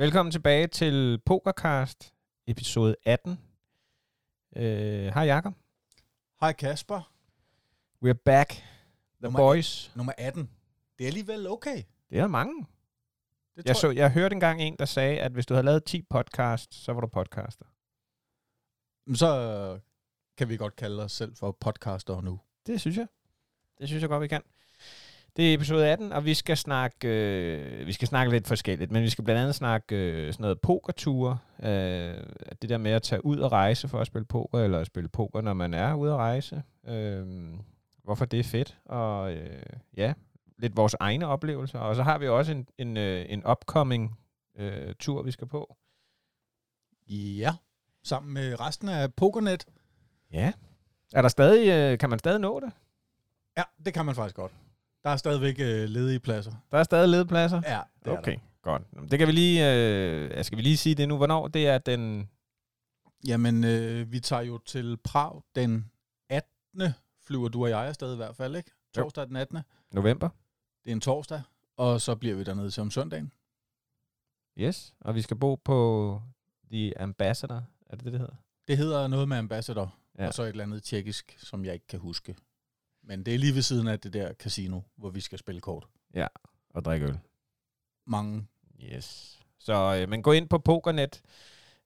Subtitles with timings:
[0.00, 2.14] Velkommen tilbage til Pokercast,
[2.46, 3.32] episode 18.
[3.32, 5.54] Uh, hej Jakob.
[6.40, 7.12] Hej Kasper.
[8.04, 8.50] We're back.
[8.50, 8.62] The
[9.20, 9.92] Nummer boys.
[9.96, 10.50] Nummer 18.
[10.98, 11.82] Det er alligevel okay.
[12.10, 12.66] Det er mange.
[13.56, 16.02] Det Jeg, så, jeg hørte engang en, der sagde, at hvis du havde lavet 10
[16.02, 17.64] podcasts, så var du podcaster.
[19.14, 19.80] Så øh,
[20.36, 22.40] kan vi godt kalde os selv for podcaster nu.
[22.66, 23.06] Det synes jeg.
[23.78, 24.42] Det synes jeg godt, vi kan.
[25.38, 29.02] Det er episode 18, og vi skal snakke, øh, vi skal snakke lidt forskelligt, men
[29.02, 31.38] vi skal blandt andet snakke øh, sådan noget pokerture.
[31.62, 32.24] Øh,
[32.62, 35.08] det der med at tage ud og rejse for at spille poker, eller at spille
[35.08, 36.62] poker, når man er ude at rejse.
[36.88, 37.26] Øh,
[38.04, 39.62] hvorfor det er fedt, og øh,
[39.96, 40.14] ja,
[40.58, 41.78] lidt vores egne oplevelser.
[41.78, 44.18] Og så har vi også en, en, øh, en upcoming
[44.56, 45.76] øh, tur, vi skal på.
[47.08, 47.54] Ja.
[48.04, 49.66] Sammen med resten af Pokernet.
[50.32, 50.52] Ja.
[51.12, 52.72] Er der stadig, øh, kan man stadig nå det?
[53.56, 54.52] Ja, det kan man faktisk godt.
[55.08, 56.52] Der er stadigvæk øh, ledige pladser.
[56.70, 57.62] Der er stadig ledepladser?
[57.66, 58.82] Ja, det Okay, godt.
[59.10, 61.16] Det kan vi lige, øh, skal vi lige sige det nu.
[61.16, 62.30] Hvornår det er den...
[63.26, 65.90] Jamen, øh, vi tager jo til Prag den
[66.30, 66.94] 18.
[67.26, 68.70] Flyver du og jeg afsted i hvert fald, ikke?
[68.94, 69.58] Torsdag den 18.
[69.92, 70.28] November?
[70.84, 71.42] Det er en torsdag.
[71.76, 73.32] Og så bliver vi dernede til om søndagen.
[74.58, 74.94] Yes.
[75.00, 76.20] Og vi skal bo på
[76.72, 77.64] The Ambassador.
[77.86, 78.34] Er det det, det hedder?
[78.68, 79.94] Det hedder noget med Ambassador.
[80.18, 80.26] Ja.
[80.26, 82.36] Og så et eller andet tjekkisk, som jeg ikke kan huske.
[83.08, 85.86] Men det er lige ved siden af det der casino, hvor vi skal spille kort.
[86.70, 87.18] Og drikke øl.
[88.06, 88.46] Mange.
[88.82, 89.38] Yes.
[89.58, 91.22] Så, øh, men gå ind på Pokernet,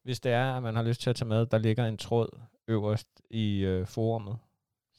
[0.03, 1.47] hvis det er, at man har lyst til at tage med.
[1.47, 2.29] Der ligger en tråd
[2.69, 4.39] øverst i øh, forumet,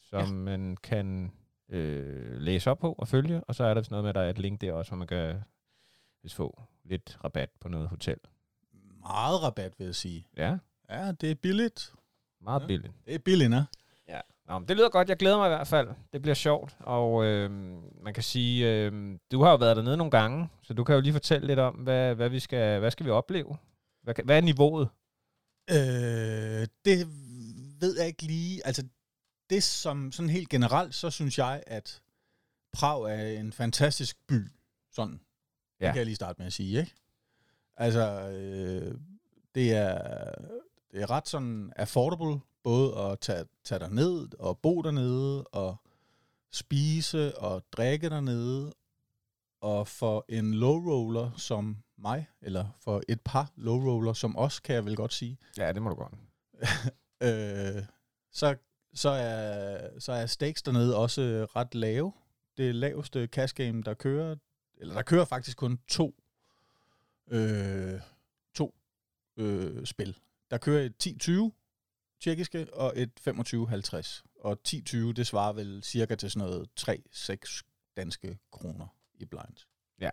[0.10, 0.34] som ja.
[0.58, 1.32] man kan
[1.70, 3.44] øh, læse op på og følge.
[3.44, 4.98] Og så er der vist noget med, at der er et link der også, hvor
[4.98, 5.42] man kan
[6.22, 8.18] hvis få lidt rabat på noget hotel.
[9.00, 10.28] Meget rabat, vil jeg sige.
[10.38, 10.58] Ja,
[10.90, 11.94] Ja, det er billigt.
[12.42, 12.68] meget Ja.
[12.68, 12.94] billigt.
[13.06, 13.68] Det er billigt, ne?
[14.48, 15.10] Nå, men det lyder godt.
[15.10, 15.90] Jeg glæder mig i hvert fald.
[16.14, 16.78] Det bliver sjovt.
[16.80, 17.52] Og øh,
[18.04, 21.02] man kan sige, øh, du har jo været dernede nogle gange, så du kan jo
[21.02, 23.58] lige fortælle lidt om, hvad, hvad, vi skal, hvad skal vi opleve?
[24.02, 24.90] Hvad, hvad er niveauet?
[25.70, 27.08] Øh, det
[27.82, 28.68] ved jeg ikke lige.
[28.68, 28.84] Altså,
[29.50, 32.02] det som sådan helt generelt, så synes jeg, at
[32.74, 34.48] Prag er en fantastisk by.
[34.92, 35.20] Sådan.
[35.80, 35.86] Ja.
[35.86, 36.96] Det kan jeg lige starte med at sige, ikke?
[37.78, 38.98] Altså, øh,
[39.56, 40.32] det er,
[40.92, 45.76] det er ret sådan affordable, både at tage, tage derned og bo dernede, og
[46.52, 48.74] spise og drikke dernede,
[49.62, 54.60] og for en low roller som mig, eller for et par low roller som os,
[54.60, 56.14] kan jeg vel godt sige, Ja, det må du godt.
[57.28, 57.84] øh,
[58.32, 58.56] så,
[58.94, 62.14] så, er, så er stakes dernede også ret lave.
[62.58, 64.36] Det laveste cash game, der kører,
[64.78, 66.16] eller der kører faktisk kun to,
[67.28, 68.00] øh,
[68.54, 68.76] to
[69.38, 70.18] øh, spil.
[70.52, 71.63] Der kører et 10-20
[72.24, 74.24] tjekkiske og et 25-50.
[74.40, 77.62] Og 10-20, det svarer vel cirka til sådan noget 3-6
[77.98, 79.68] danske kroner i blinds.
[80.02, 80.10] Ja,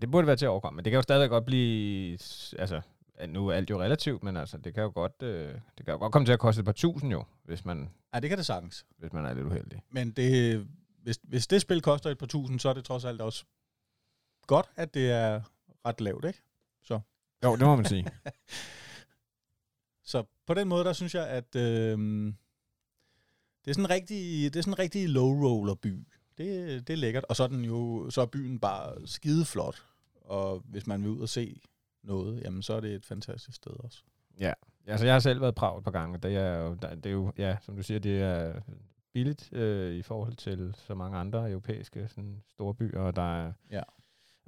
[0.00, 2.18] det burde være til at overkomme, men det kan jo stadigvæk godt blive,
[2.58, 2.80] altså,
[3.28, 5.98] nu er alt jo relativt, men altså, det kan jo godt, øh, det kan jo
[5.98, 8.46] godt komme til at koste et par tusind jo, hvis man, Ja, det kan det
[8.46, 8.86] sagtens.
[8.98, 9.82] hvis man er lidt uheldig.
[9.90, 10.66] Men det,
[11.02, 13.44] hvis, hvis det spil koster et par tusind, så er det trods alt også
[14.46, 15.40] godt, at det er
[15.86, 16.42] ret lavt, ikke?
[17.44, 18.06] Jo, det må man sige.
[20.08, 21.98] Så på den måde, der synes jeg, at øh,
[23.64, 26.06] det er sådan en rigtig, det er sådan en rigtig low roller by.
[26.38, 27.24] Det, det er lækkert.
[27.28, 29.84] Og så er, den jo, så er byen bare skideflot.
[30.14, 31.60] Og hvis man vil ud og se
[32.02, 34.02] noget, jamen så er det et fantastisk sted også.
[34.40, 34.52] Ja,
[34.86, 37.10] altså jeg har selv været i Prag et par gange, det er jo, det er
[37.10, 38.60] jo ja, som du siger, det er
[39.12, 43.52] billigt øh, i forhold til så mange andre europæiske sådan, store byer, og der er...
[43.70, 43.82] Ja.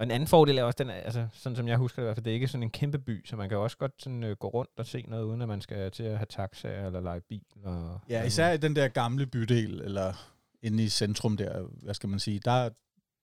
[0.00, 2.06] Og en anden fordel er også, den er, altså, sådan som jeg husker det i
[2.06, 4.24] hvert fald, det er ikke sådan en kæmpe by, så man kan også godt sådan,
[4.24, 7.00] øh, gå rundt og se noget, uden at man skal til at have taxaer eller
[7.00, 7.44] lege bil.
[7.64, 12.08] Og, Ja, især i den der gamle bydel, eller inde i centrum der, hvad skal
[12.08, 12.70] man sige, der,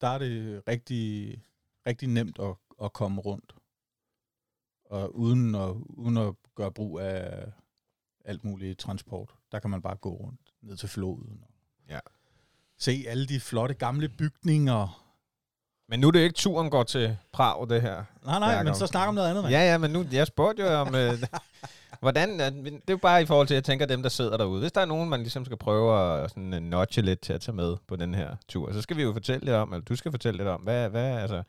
[0.01, 1.35] der er det rigtig,
[1.87, 3.55] rigtig nemt at, at komme rundt.
[4.85, 7.45] Og uden at, uden at gøre brug af
[8.25, 9.35] alt muligt transport.
[9.51, 11.43] Der kan man bare gå rundt ned til floden.
[11.89, 11.99] Ja.
[12.77, 15.06] Se alle de flotte gamle bygninger.
[15.89, 18.03] Men nu er det ikke turen går til Prag, det her.
[18.25, 19.51] Nej, nej, men så snak om noget andet, mand.
[19.55, 21.13] Ja, ja, men nu, jeg spurgte jo om, øh,
[22.01, 24.37] hvordan, øh, det er jo bare i forhold til, at jeg tænker dem, der sidder
[24.37, 24.59] derude.
[24.61, 27.41] Hvis der er nogen, man ligesom skal prøve at sådan, uh, notche lidt til at
[27.41, 29.95] tage med på den her tur, så skal vi jo fortælle lidt om, eller du
[29.95, 31.43] skal fortælle lidt om, hvad, hvad altså,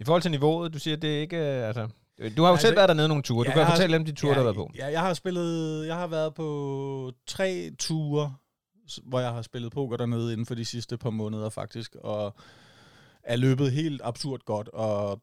[0.00, 1.88] i forhold til niveauet, du siger, det er ikke, øh, altså,
[2.36, 4.04] du har jo Altså, selv været dernede nogle ture, du ja, kan har- fortælle dem
[4.04, 4.70] de ture, ja, du har været på.
[4.78, 8.34] Ja, jeg har spillet, jeg har været på tre ture,
[9.04, 12.34] hvor jeg har spillet poker dernede inden for de sidste par måneder faktisk, og
[13.32, 15.22] er løbet helt absurd godt, og,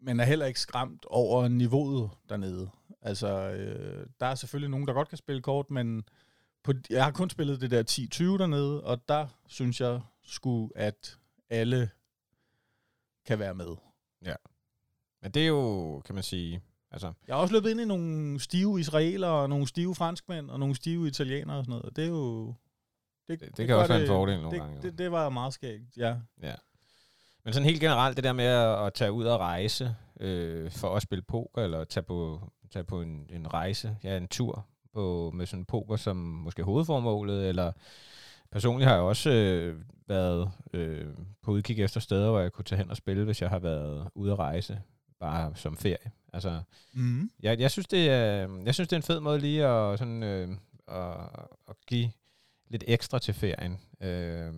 [0.00, 2.70] men er heller ikke skræmt over niveauet dernede.
[3.02, 6.04] Altså, øh, der er selvfølgelig nogen, der godt kan spille kort, men
[6.62, 7.82] på, jeg har kun spillet det der
[8.34, 11.18] 10-20 dernede, og der synes jeg sgu, at
[11.50, 11.90] alle
[13.26, 13.76] kan være med.
[15.22, 16.60] Men det er jo, kan man sige,
[16.90, 17.12] altså...
[17.28, 20.74] Jeg har også løbet ind i nogle stive israelere, og nogle stive franskmænd, og nogle
[20.74, 21.96] stive italienere og sådan noget.
[21.96, 22.54] Det er jo...
[23.28, 24.76] Det, det, det kan også være en fordel nogle det, gange.
[24.76, 24.82] jo.
[24.82, 26.16] Det, det var meget skægt, ja.
[26.42, 26.54] Ja.
[27.44, 30.96] Men sådan helt generelt, det der med at, at tage ud og rejse øh, for
[30.96, 32.40] at spille poker, eller tage på,
[32.72, 37.48] tage på en, en rejse, ja, en tur på, med sådan poker som måske hovedformålet,
[37.48, 37.72] eller
[38.50, 41.06] personligt har jeg også øh, været øh,
[41.42, 44.08] på udkig efter steder, hvor jeg kunne tage hen og spille, hvis jeg har været
[44.14, 44.80] ude at rejse,
[45.20, 46.10] bare som ferie.
[46.32, 46.60] Altså,
[46.92, 47.30] Mm.
[47.42, 50.22] jeg, jeg, synes, det er, jeg synes, det er en fed måde lige at, sådan,
[50.22, 50.48] øh,
[50.88, 51.14] at,
[51.68, 52.10] at give
[52.70, 53.80] lidt ekstra til ferien.
[54.00, 54.52] Øh,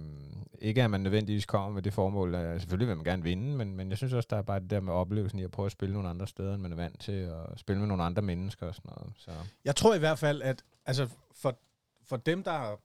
[0.59, 3.77] ikke at man nødvendigvis kommer med det formål, at selvfølgelig vil man gerne vinde, men,
[3.77, 5.73] men jeg synes også, der er bare det der med oplevelsen i at prøve at
[5.73, 8.67] spille nogle andre steder, end man er vant til, og spille med nogle andre mennesker
[8.67, 9.13] og sådan noget.
[9.17, 9.31] Så.
[9.65, 11.59] Jeg tror i hvert fald, at altså for,
[12.05, 12.77] for dem, der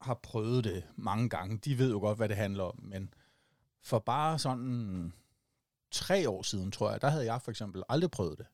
[0.00, 3.14] har prøvet det mange gange, de ved jo godt, hvad det handler om, men
[3.82, 5.12] for bare sådan
[5.90, 8.46] tre år siden, tror jeg, der havde jeg for eksempel aldrig prøvet det.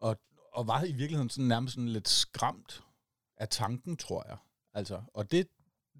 [0.00, 0.16] Og,
[0.52, 2.82] og var i virkeligheden sådan nærmest sådan lidt skræmt
[3.36, 4.36] af tanken, tror jeg.
[4.74, 5.48] Altså, og det,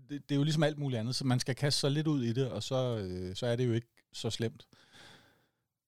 [0.09, 2.23] det, det er jo ligesom alt muligt andet, så man skal kaste sig lidt ud
[2.23, 4.67] i det, og så, øh, så er det jo ikke så slemt.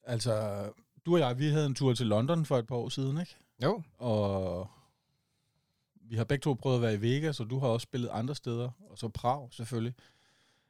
[0.03, 0.65] Altså,
[1.07, 3.37] du og jeg, vi havde en tur til London for et par år siden, ikke?
[3.63, 3.83] Jo.
[3.99, 4.69] Og
[5.95, 8.35] vi har begge to prøvet at være i Vegas, og du har også spillet andre
[8.35, 9.95] steder, og så Prag selvfølgelig.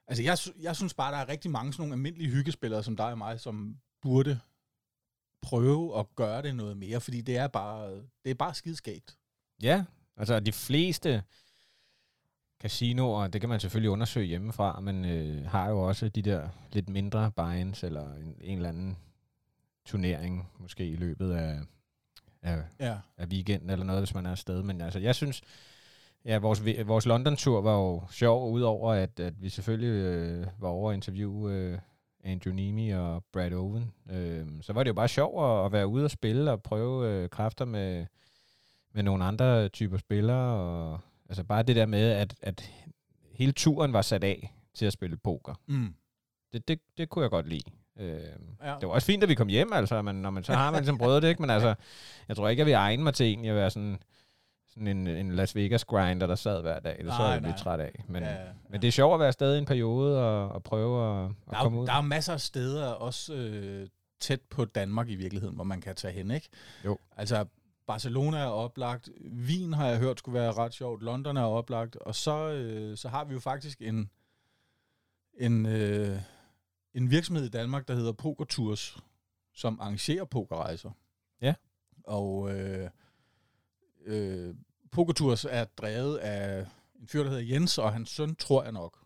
[0.06, 3.06] Altså, jeg, jeg synes bare, der er rigtig mange sådan nogle almindelige hyggespillere som dig
[3.06, 4.40] og mig, som burde
[5.42, 7.94] prøve at gøre det noget mere, fordi det er bare,
[8.24, 9.16] det er bare skidskægt.
[9.62, 9.84] Ja,
[10.16, 11.22] altså de fleste
[12.62, 16.88] casinoer, det kan man selvfølgelig undersøge hjemmefra, men øh, har jo også de der lidt
[16.88, 18.96] mindre buy-ins, eller en, en eller anden
[19.84, 21.58] turnering, måske i løbet af,
[22.42, 22.96] af, Ja.
[23.18, 24.62] af weekenden eller noget, hvis man er afsted.
[24.62, 25.42] Men altså, jeg synes,
[26.24, 30.90] ja, vores, vores London-tur var jo sjov, udover at, at vi selvfølgelig øh, var over
[30.90, 31.78] at interviewe øh,
[32.24, 33.92] Andrew Nemi og Brad Owen.
[34.10, 37.08] Øh, så var det jo bare sjov at, at være ude og spille og prøve
[37.10, 38.06] øh, kræfter med,
[38.94, 40.52] med nogle andre typer spillere.
[40.60, 42.70] Og, altså bare det der med, at, at
[43.32, 45.54] hele turen var sat af til at spille poker.
[45.66, 45.94] Mm.
[46.52, 47.70] Det, det, det kunne jeg godt lide.
[47.98, 48.20] Øh,
[48.64, 48.74] Ja.
[48.80, 50.80] det var også fint, at vi kom hjem, altså, men når man, så har man
[50.80, 51.42] ligesom prøvet det, ikke?
[51.42, 51.74] Men altså,
[52.28, 53.98] jeg tror ikke, jeg vil egne mig til egentlig at være sådan,
[54.68, 56.96] sådan en, en Las Vegas grinder, der sad hver dag.
[57.04, 58.04] Det så er jeg lidt træt af.
[58.08, 60.62] Men, Ja, ja, men det er sjovt at være afsted i en periode og, og
[60.62, 61.86] prøve at, at Der er, komme ud.
[61.86, 63.88] der er masser af steder, også øh,
[64.20, 66.48] tæt på Danmark i virkeligheden, hvor man kan tage hen, ikke?
[66.84, 66.98] Jo.
[67.16, 67.44] Altså,
[67.86, 69.08] Barcelona er oplagt,
[69.46, 73.08] Wien har jeg hørt skulle være ret sjovt, London er oplagt, og så, øh, så
[73.08, 74.10] har vi jo faktisk en,
[75.34, 76.20] en, øh,
[76.94, 78.98] en virksomhed i Danmark, der hedder Poker Tours,
[79.54, 80.90] som arrangerer pokerrejser.
[81.40, 81.54] Ja.
[82.04, 82.90] Og øh,
[84.06, 84.54] øh,
[84.90, 86.66] Poker Tours er drevet af
[87.00, 89.05] en fyr, der hedder Jens, og hans søn, tror jeg nok.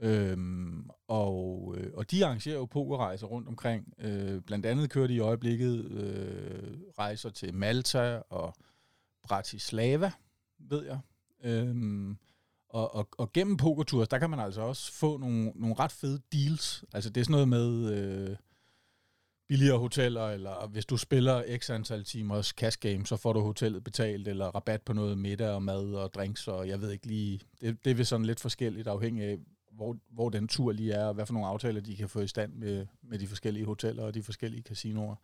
[0.00, 3.94] Øhm, og, øh, og de arrangerer jo pokerrejser rundt omkring.
[3.98, 8.54] Øh, blandt andet kører de i øjeblikket øh, rejser til Malta og
[9.22, 10.10] Bratislava,
[10.58, 10.98] ved jeg.
[11.44, 12.16] Øhm,
[12.68, 16.20] og, og, og gennem pokertours, der kan man altså også få nogle, nogle ret fede
[16.32, 16.84] deals.
[16.92, 18.36] Altså det er sådan noget med øh,
[19.48, 23.84] billigere hoteller, eller hvis du spiller x antal timers cash game, så får du hotellet
[23.84, 27.40] betalt, eller rabat på noget middag og mad og drinks, og jeg ved ikke lige,
[27.60, 29.38] det, det er sådan lidt forskelligt afhængig af,
[29.78, 32.28] hvor, hvor den tur lige er, og hvad for nogle aftaler de kan få i
[32.28, 35.16] stand med, med de forskellige hoteller og de forskellige casinoer.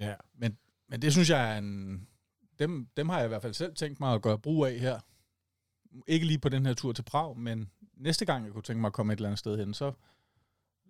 [0.00, 0.14] Ja.
[0.34, 0.58] Men,
[0.88, 2.06] men det synes jeg er en...
[2.58, 5.00] Dem, dem har jeg i hvert fald selv tænkt mig at gøre brug af her.
[6.06, 8.88] Ikke lige på den her tur til Prag, men næste gang jeg kunne tænke mig
[8.88, 9.92] at komme et eller andet sted hen, så,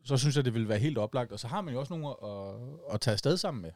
[0.05, 1.33] så synes jeg, det ville være helt oplagt.
[1.33, 3.71] Og så har man jo også nogen at, at tage afsted sammen med.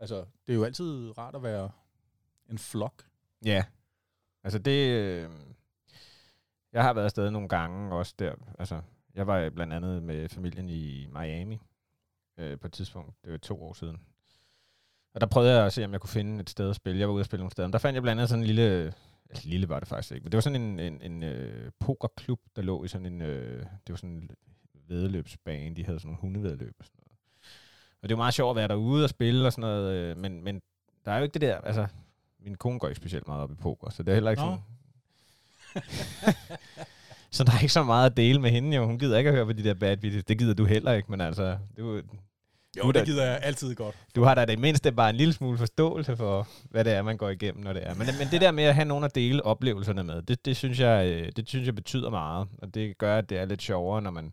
[0.00, 1.70] Altså, det er jo altid rart at være
[2.50, 3.04] en flok.
[3.44, 3.64] Ja.
[4.44, 5.30] Altså det...
[6.72, 8.34] Jeg har været afsted nogle gange også der.
[8.58, 8.80] Altså,
[9.14, 11.58] jeg var blandt andet med familien i Miami
[12.38, 13.14] øh, på et tidspunkt.
[13.24, 14.00] Det var to år siden.
[15.14, 17.00] Og der prøvede jeg at se, om jeg kunne finde et sted at spille.
[17.00, 17.68] Jeg var ude at spille nogle steder.
[17.68, 18.94] Men der fandt jeg blandt andet sådan en lille...
[19.30, 20.24] Altså, lille var det faktisk ikke.
[20.24, 23.22] Men det var sådan en, en, en øh, pokerklub, der lå i sådan en...
[23.22, 24.30] Øh, det var sådan en
[24.88, 25.74] vedløbsbane.
[25.74, 27.18] De havde sådan nogle hundevedløb og sådan noget.
[28.02, 29.94] Og det var meget sjovt at være derude og spille og sådan noget.
[29.94, 30.62] Øh, men, men
[31.04, 31.58] der er jo ikke det der...
[31.58, 31.86] Altså,
[32.38, 34.48] min kone går ikke specielt meget op i poker, så det er heller ikke Nå.
[34.48, 34.62] sådan...
[37.30, 38.86] så der er ikke så meget at dele med hende, jo.
[38.86, 40.24] Hun gider ikke at høre på de der bad videos.
[40.24, 41.58] Det gider du heller ikke, men altså...
[41.78, 42.02] Du,
[42.78, 43.94] Jo, er det der- gider jeg altid godt.
[44.16, 47.16] du har da det mindste bare en lille smule forståelse for, hvad det er, man
[47.16, 47.94] går igennem, når det er.
[47.94, 50.80] Men, men det der med at have nogen at dele oplevelserne med, det, det, synes
[50.80, 52.48] jeg, øh, det synes jeg betyder meget.
[52.62, 54.32] Og det gør, at det er lidt sjovere, når man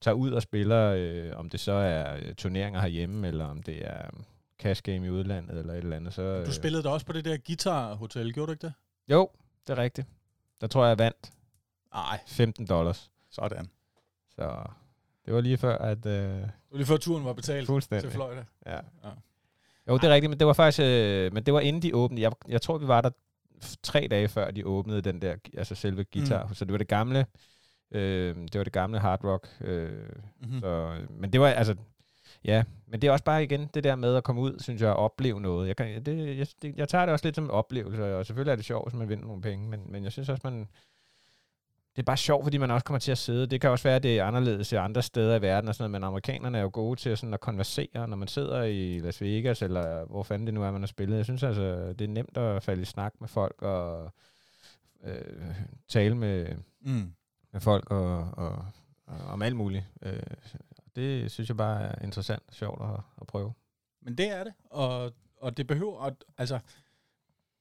[0.00, 3.86] tager ud og spiller, øh, om det så er øh, turneringer herhjemme, eller om det
[3.86, 4.22] er øh,
[4.62, 6.14] cash game i udlandet, eller et eller andet.
[6.14, 8.72] Så, øh, Du spillede da også på det der guitar-hotel, gjorde du ikke det?
[9.08, 9.28] Jo,
[9.66, 10.06] det er rigtigt.
[10.62, 11.32] Der tror jeg, jeg vandt
[11.94, 13.10] Nej, 15 dollars.
[13.30, 13.68] sådan.
[14.28, 14.62] Så
[15.26, 18.12] det var lige før, at øh, var lige før turen var betalt til Fuldstændig.
[18.12, 18.44] Florida.
[18.66, 18.74] Ja.
[18.76, 19.10] Ja.
[19.88, 22.22] Jo, det er rigtigt, men det var faktisk, øh, men det var inden de åbnede.
[22.22, 23.10] Jeg, jeg tror, vi var der
[23.82, 26.46] tre dage før de åbnede den der, altså selve guitar.
[26.46, 26.54] Mm.
[26.54, 27.26] Så det var det gamle,
[27.90, 29.48] øh, det var det gamle hard rock.
[29.60, 29.90] Øh,
[30.40, 30.60] Mm-hmm.
[30.60, 31.74] så, øh, men det var altså,
[32.44, 34.90] ja, men det er også bare igen det der med at komme ud, synes jeg,
[34.90, 35.68] og opleve noget.
[35.68, 38.52] Jeg, kan, det, jeg, det, jeg tager det også lidt som en oplevelse, og selvfølgelig
[38.52, 40.68] er det sjovt, hvis man vinder nogle penge, men, men jeg synes også, man,
[41.96, 43.46] det er bare sjovt, fordi man også kommer til at sidde.
[43.46, 45.82] Det kan også være, at det er anderledes i andre steder i verden, og sådan
[45.90, 49.20] noget, men amerikanerne er jo gode til sådan at konversere, når man sidder i Las
[49.22, 51.16] Vegas, eller hvor fanden det nu er, man har spillet.
[51.16, 54.12] Jeg synes altså, det er nemt at falde i snak med folk, og
[55.04, 55.14] øh,
[55.88, 56.46] tale med,
[56.80, 57.12] Mm.
[57.52, 58.64] med folk, og, og,
[59.06, 59.84] og om alt muligt.
[60.02, 60.22] Øh,
[60.96, 63.52] det synes jeg bare er interessant og sjovt at, at prøve.
[64.00, 66.60] Men det er det, og, og det behøver, at, altså,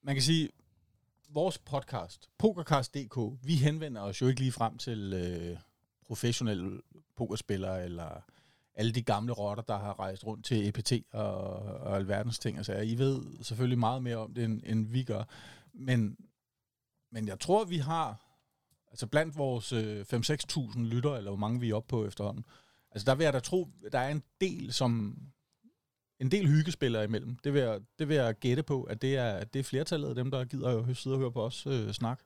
[0.01, 0.49] man kan sige,
[1.29, 5.57] vores podcast, pokercast.dk, vi henvender os jo ikke lige frem til øh,
[6.05, 6.81] professionelle
[7.15, 8.21] pokerspillere, eller
[8.75, 12.57] alle de gamle rotter, der har rejst rundt til EPT og, og alverdens ting.
[12.57, 15.23] Altså, I ved selvfølgelig meget mere om det, end, end vi gør.
[15.73, 16.17] Men,
[17.11, 18.25] men jeg tror, vi har,
[18.91, 22.45] altså blandt vores øh, 5-6.000 lytter, eller hvor mange vi er oppe på efterhånden,
[22.91, 25.17] altså der vil jeg da tro, der er en del, som
[26.19, 27.35] en del hyggespillere imellem.
[27.43, 30.15] Det vil jeg, det vil jeg gætte på, at det er, det er flertallet af
[30.15, 32.19] dem, der gider jo sidde og høre på os øh, snak.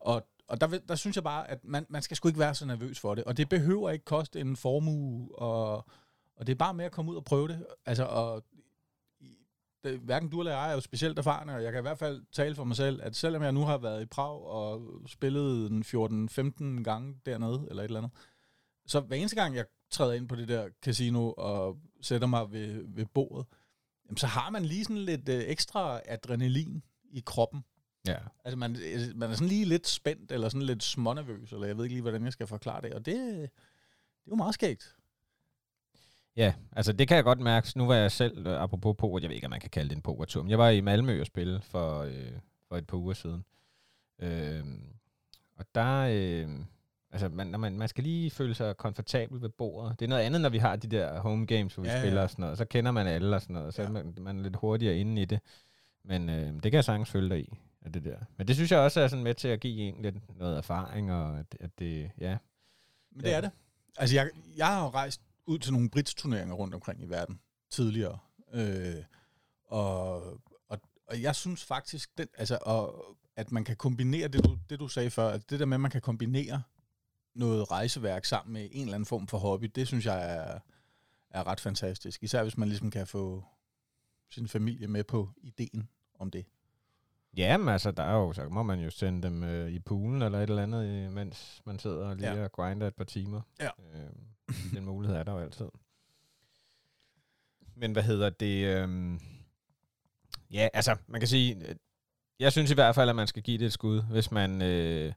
[0.00, 2.54] Og, og der, vil- der synes jeg bare, at man, man skal sgu ikke være
[2.54, 3.24] så nervøs for det.
[3.24, 5.74] Og det behøver ikke koste en formue, og,
[6.36, 7.66] og det er bare med at komme ud og prøve det.
[7.86, 8.44] Altså, og,
[9.84, 12.22] det, hverken du eller jeg er jo specielt erfarne, og jeg kan i hvert fald
[12.32, 15.82] tale for mig selv, at selvom jeg nu har været i Prag og spillet en
[15.82, 18.12] 14-15 gange dernede, eller et eller andet,
[18.86, 22.84] så hver eneste gang, jeg træder ind på det der casino og sætter mig ved,
[22.88, 23.46] ved bordet,
[24.06, 27.64] jamen, så har man lige sådan lidt øh, ekstra adrenalin i kroppen.
[28.06, 28.16] Ja.
[28.44, 31.76] Altså man, øh, man er sådan lige lidt spændt, eller sådan lidt smånervøs, eller jeg
[31.76, 33.42] ved ikke lige, hvordan jeg skal forklare det, og det, det
[34.26, 34.96] er jo meget skægt.
[36.36, 37.72] Ja, altså det kan jeg godt mærke.
[37.76, 39.96] Nu var jeg selv, øh, apropos poker, jeg ved ikke, om man kan kalde det
[39.96, 42.32] en pokertur, men jeg var i Malmø og spille for, øh,
[42.68, 43.44] for et par uger siden.
[44.18, 44.64] Øh,
[45.56, 46.48] og der, øh,
[47.10, 49.98] altså man, man, man skal lige føle sig komfortabel ved bordet.
[50.00, 52.00] Det er noget andet, når vi har de der home games, hvor vi Ja, ja.
[52.02, 52.58] spiller og sådan noget.
[52.58, 53.88] Så kender man alle og sådan noget, så Ja.
[53.88, 55.40] er man, man er lidt hurtigere inde i det.
[56.04, 58.18] Men øh, det kan jeg sagtens følge dig i, af det der.
[58.36, 61.12] Men det synes jeg også er sådan med til at give en lidt noget erfaring,
[61.12, 62.36] og at, at det, ja.
[63.12, 63.36] Men det Ja.
[63.36, 63.50] er det.
[63.96, 68.18] Altså jeg, jeg har jo rejst ud til nogle bridge-turneringer rundt omkring i verden tidligere,
[68.54, 68.94] øh,
[69.66, 70.22] og,
[70.68, 73.04] og, og jeg synes faktisk, den, altså, og,
[73.36, 75.80] at man kan kombinere det du, det, du sagde før, at det der med, at
[75.80, 76.62] man kan kombinere
[77.38, 80.58] noget rejseværk sammen med en eller anden form for hobby, det synes jeg er,
[81.30, 82.22] er ret fantastisk.
[82.22, 83.44] Især hvis man ligesom kan få
[84.30, 86.44] sin familie med på ideen om det.
[87.36, 90.22] Ja, men altså, der er jo, så må man jo sende dem øh, i poolen
[90.22, 92.44] eller et eller andet, øh, mens man sidder lige Ja.
[92.44, 93.40] og grinder et par timer.
[93.60, 93.68] Ja.
[93.94, 94.10] Øh,
[94.74, 95.66] den mulighed er der jo altid.
[97.74, 98.64] Men hvad hedder det?
[98.66, 99.20] Øh,
[100.50, 101.74] ja, altså, man kan sige, øh,
[102.40, 105.12] jeg synes i hvert fald, at man skal give det et skud, hvis man, øh,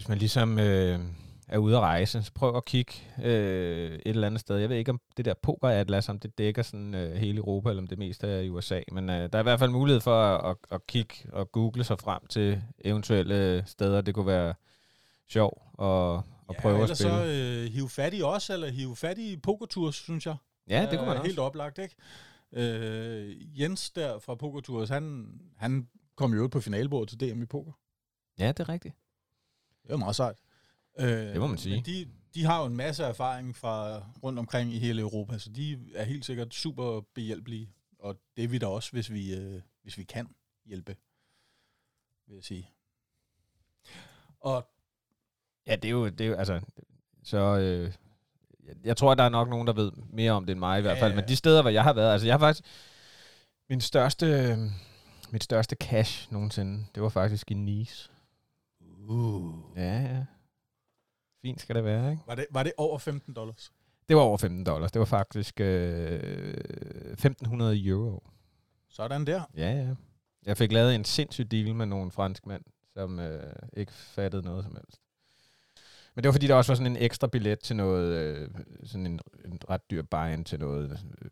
[0.00, 1.00] hvis man ligesom øh,
[1.48, 2.22] er ude at rejse.
[2.22, 2.92] Så prøv at kigge
[3.22, 4.56] øh, et eller andet sted.
[4.56, 7.82] Jeg ved ikke, om det der pokeratlas, om det dækker sådan øh, hele Europa, eller
[7.82, 8.80] om det meste er i USA.
[8.92, 11.84] Men øh, der er i hvert fald mulighed for at, at, at kigge og google
[11.84, 14.54] sig frem til eventuelle steder, det kunne være
[15.28, 17.12] sjov at, at prøve at spille.
[17.12, 20.36] så øh, hive fat i os, eller hive fat i pokertours, synes jeg.
[20.68, 21.26] ja, det kunne man er også.
[21.26, 21.94] Helt oplagt, ikke?
[22.52, 25.26] Øh, Jens der fra Pokertours, han,
[25.56, 27.72] han kom jo ud på finalebordet til DM i poker.
[28.38, 28.94] Ja, det er rigtigt.
[29.82, 30.36] Det var meget sejt.
[30.98, 31.74] Øh, Det må man sige.
[31.74, 35.50] Men de, de har jo en masse erfaring fra rundt omkring i hele Europa, så
[35.50, 37.72] de er helt sikkert super behjælpelige.
[37.98, 40.28] Og det er vi da også, hvis vi, øh, hvis vi kan
[40.66, 40.96] hjælpe,
[42.26, 42.70] vil jeg sige.
[44.40, 44.68] Og
[45.66, 46.60] Ja, det er jo, det er jo altså,
[47.22, 47.92] så øh,
[48.84, 50.82] jeg, tror, at der er nok nogen, der ved mere om det end mig i
[50.82, 51.10] hvert fald.
[51.10, 51.28] ja, Men ja.
[51.28, 52.64] de steder, hvor jeg har været, altså jeg har faktisk,
[53.68, 54.58] min største, øh,
[55.30, 58.10] mit største cash nogensinde, det var faktisk i Nice.
[59.10, 60.24] Uh, Ja, ja.
[61.42, 62.22] Fint skal det være, ikke?
[62.26, 63.72] var, det, var det over 15 dollars?
[64.08, 64.92] Det var over 15 dollars.
[64.92, 66.20] Det var faktisk øh,
[67.12, 68.22] 1500 euro.
[68.88, 69.42] Sådan der.
[69.56, 69.94] Ja, ja.
[70.46, 72.64] Jeg fik lavet en sindssyg deal med nogle franskmænd,
[72.94, 75.00] som øh, ikke fattede noget som helst.
[76.14, 78.48] Men det var fordi, der også var sådan en ekstra billet til noget, øh,
[78.84, 80.90] sådan en, en ret dyr buy til noget
[81.22, 81.30] øh,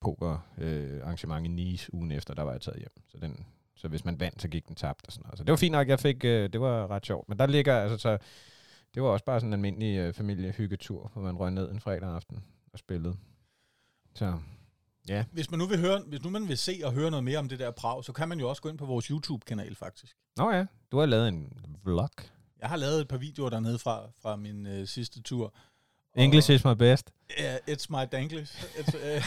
[0.00, 2.92] poker øh, arrangement i Nice ugen efter, der var jeg taget hjem.
[3.08, 5.38] Så, den, så hvis man vandt, så gik den tabt og sådan noget.
[5.38, 7.28] Så det var fint nok, jeg fik, øh, det var ret sjovt.
[7.28, 8.18] Men der ligger, altså så,
[8.94, 12.08] det var også bare sådan en almindelig øh, familiehyggetur, hvor man røg ned en fredag
[12.08, 13.16] aften og spillede.
[14.14, 14.38] Så
[15.08, 17.38] ja, Hvis man nu vil høre, hvis nu man vil se og høre noget mere
[17.38, 20.16] om det der Prag, så kan man jo også gå ind på vores YouTube-kanal faktisk.
[20.36, 21.52] Nå ja, du har lavet en
[21.84, 22.10] vlog.
[22.60, 25.54] Jeg har lavet et par videoer dernede fra, fra min øh, sidste tur,
[26.16, 27.10] English is my best.
[27.40, 28.64] Yeah, it's my danglish.
[28.78, 29.24] It's, uh,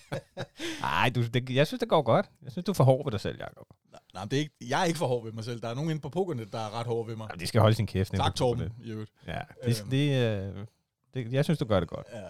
[0.80, 2.30] Nej, du, det, jeg synes, det går godt.
[2.42, 3.66] Jeg synes, du er for hård ved dig selv, Jacob.
[3.92, 5.60] nej, nej, det er ikke, jeg er ikke for hård ved mig selv.
[5.60, 7.26] Der er nogen inde på pokernet, der er ret hård ved mig.
[7.30, 8.12] Jamen, de skal holde sin kæft.
[8.12, 8.68] Tak, Torben.
[8.68, 8.84] Torben.
[8.86, 9.12] i øvrigt.
[9.26, 9.90] Ja, det, Øhm.
[9.90, 10.22] det,
[10.58, 10.66] øh,
[11.14, 12.06] det, jeg synes, du gør det godt.
[12.12, 12.28] Ja.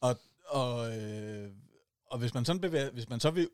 [0.00, 0.16] Og,
[0.48, 1.50] og, øh,
[2.10, 3.48] og hvis man sådan bevæger, hvis man så vil,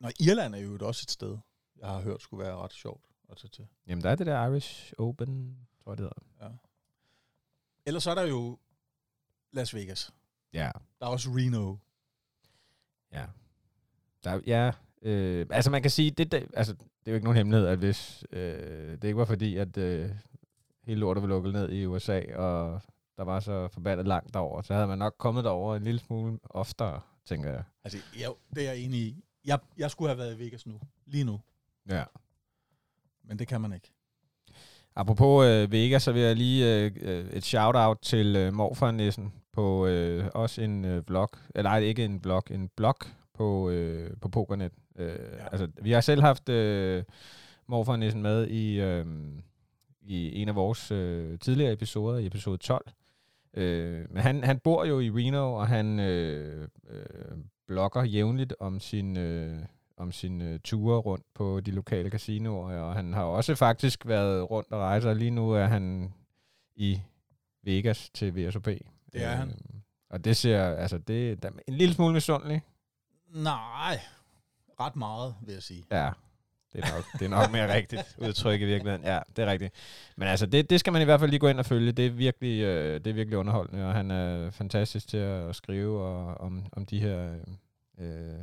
[0.00, 1.38] når Irland er jo også et sted,
[1.80, 3.66] jeg har hørt skulle være ret sjovt at tage til.
[3.86, 6.48] Jamen, der er det der Irish Open, tror jeg, det hedder.
[6.50, 6.56] Ja.
[7.86, 8.58] Ellers så er der jo
[9.54, 10.12] Las Vegas.
[10.52, 10.70] Ja,
[11.00, 11.76] Der er også Reno.
[13.12, 13.26] ja.
[14.24, 17.36] Der, ja, øh, altså man kan sige, det, det, altså, det er jo ikke nogen
[17.36, 20.10] hemmelighed, at hvis øh, det ikke var fordi, at øh,
[20.84, 22.80] hele lortet var lukket ned i USA, og
[23.16, 26.38] der var så forbandet langt derover, så havde man nok kommet derover en lille smule
[26.44, 27.64] oftere, tænker jeg.
[27.84, 29.24] Altså, ja, det er jeg enig i.
[29.44, 30.80] Jeg, jeg skulle have været i Vegas nu.
[31.06, 31.40] Lige nu.
[31.88, 32.04] Ja.
[33.24, 33.92] Men det kan man ikke.
[34.96, 39.86] Apropos øh, Vega, så vil jeg lige øh, øh, et shout-out til øh, Morfarnissen på
[39.86, 41.28] øh, også en øh, vlog.
[41.54, 42.96] Eller nej, ikke en blog, en blog
[43.34, 44.72] på, øh, på Pokernet.
[44.98, 45.48] Øh, Ja.
[45.52, 47.04] Altså, vi har selv haft øh,
[47.66, 49.06] Morfarnissen med i, øh,
[50.02, 52.86] i en af vores øh, tidligere episoder, i episode 12.
[53.54, 57.36] Øh, men han, han bor jo i Reno, og han øh, øh,
[57.66, 59.16] blogger jævnligt om sin...
[59.16, 59.58] Øh,
[59.96, 64.50] om sine øh, ture rundt på de lokale casinoer, og han har også faktisk været
[64.50, 66.14] rundt og rejse, og lige nu er han
[66.76, 67.00] i
[67.62, 68.66] Vegas til VSOP.
[68.66, 69.48] Det er han.
[69.48, 72.62] Øh, og det ser, altså det der er en lille smule misundelig.
[73.34, 74.00] Nej,
[74.80, 75.84] ret meget, vil jeg sige.
[75.90, 76.10] Ja,
[76.72, 79.06] det er nok, det er nok mere rigtigt udtryk i virkeligheden.
[79.06, 79.74] Ja, det er rigtigt.
[80.16, 81.92] Men altså, det, det skal man i hvert fald lige gå ind og følge.
[81.92, 86.02] Det er virkelig, øh, det er virkelig underholdende, og han er fantastisk til at skrive
[86.02, 87.40] og, om, om de her øh,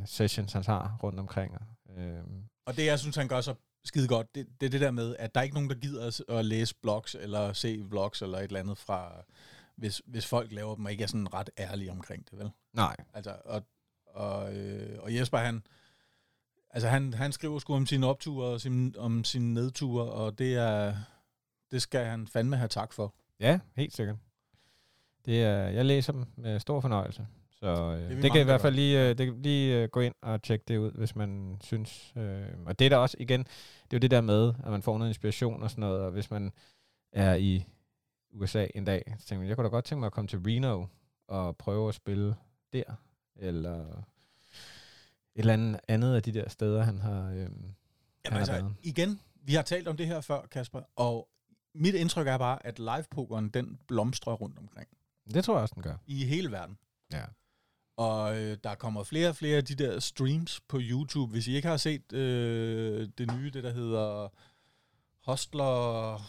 [0.06, 1.58] sessions, han har rundt omkring.
[1.98, 2.20] Øh,
[2.66, 3.56] Og det, jeg synes, han gør så
[3.86, 6.08] skide godt, det, det er det der med, at der er ikke nogen, der gider
[6.08, 9.24] at, at læse blogs, eller se vlogs, eller et eller andet fra,
[9.76, 12.52] hvis, hvis folk laver dem, og ikke er sådan ret ærlige omkring det, vel?
[12.74, 13.64] nej, Altså, og,
[14.06, 15.64] og, øh, og Jesper, han,
[16.70, 20.56] altså han, han skriver sgu om sine opture og sin, om sine nedture, og det
[20.56, 20.96] er,
[21.72, 23.14] det skal han fandme have tak for.
[23.40, 24.16] Ja, helt sikkert.
[25.26, 27.28] Det er, jeg læser dem med stor fornøjelse.
[27.64, 30.00] Så øh, det, det kan i hvert fald lige, øh, det kan lige øh, gå
[30.00, 32.14] ind og tjekke det ud, hvis man synes.
[32.18, 34.82] Øh, og det er der også, igen, det er jo det der med, at man
[34.82, 36.52] får noget inspiration og sådan noget, og hvis man
[37.12, 37.66] er i
[38.34, 40.40] USA en dag, så tænker man, jeg kunne da godt tænke mig at komme til
[40.40, 40.86] Reno
[41.28, 42.36] og prøve at spille
[42.74, 42.84] der,
[43.36, 43.82] eller
[45.36, 47.52] et eller andet, andet af de der steder, han har, øh, Jamen
[48.26, 48.76] har altså, været.
[48.84, 51.28] igen, vi har talt om det her før, Kasper, og
[51.76, 54.88] mit indtryk er bare, at livepokeren, den blomstrer rundt omkring
[55.34, 55.96] Det tror jeg også, den gør.
[56.08, 56.78] i hele verden.
[57.14, 57.24] Ja.
[58.02, 61.32] Og øh, der kommer flere og flere af de der streams på YouTube.
[61.32, 64.30] Hvis I ikke har set øh, det nye, det der hedder
[65.20, 66.22] Hostler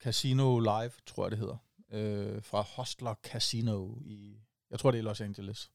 [0.00, 1.56] Casino Live, tror jeg det hedder.
[1.90, 4.38] Øh, fra Hostler Casino i,
[4.70, 5.70] jeg tror det er Los Angeles.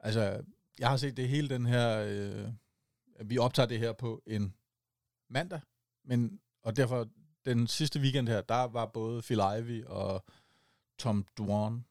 [0.00, 0.44] Altså,
[0.78, 2.48] jeg har set det hele den her, øh,
[3.24, 4.54] vi optager det her på en
[5.28, 5.60] mandag,
[6.04, 7.08] men, og derfor
[7.44, 10.24] den sidste weekend her, der var både Phil Ivey og
[10.98, 11.84] Tom Dwan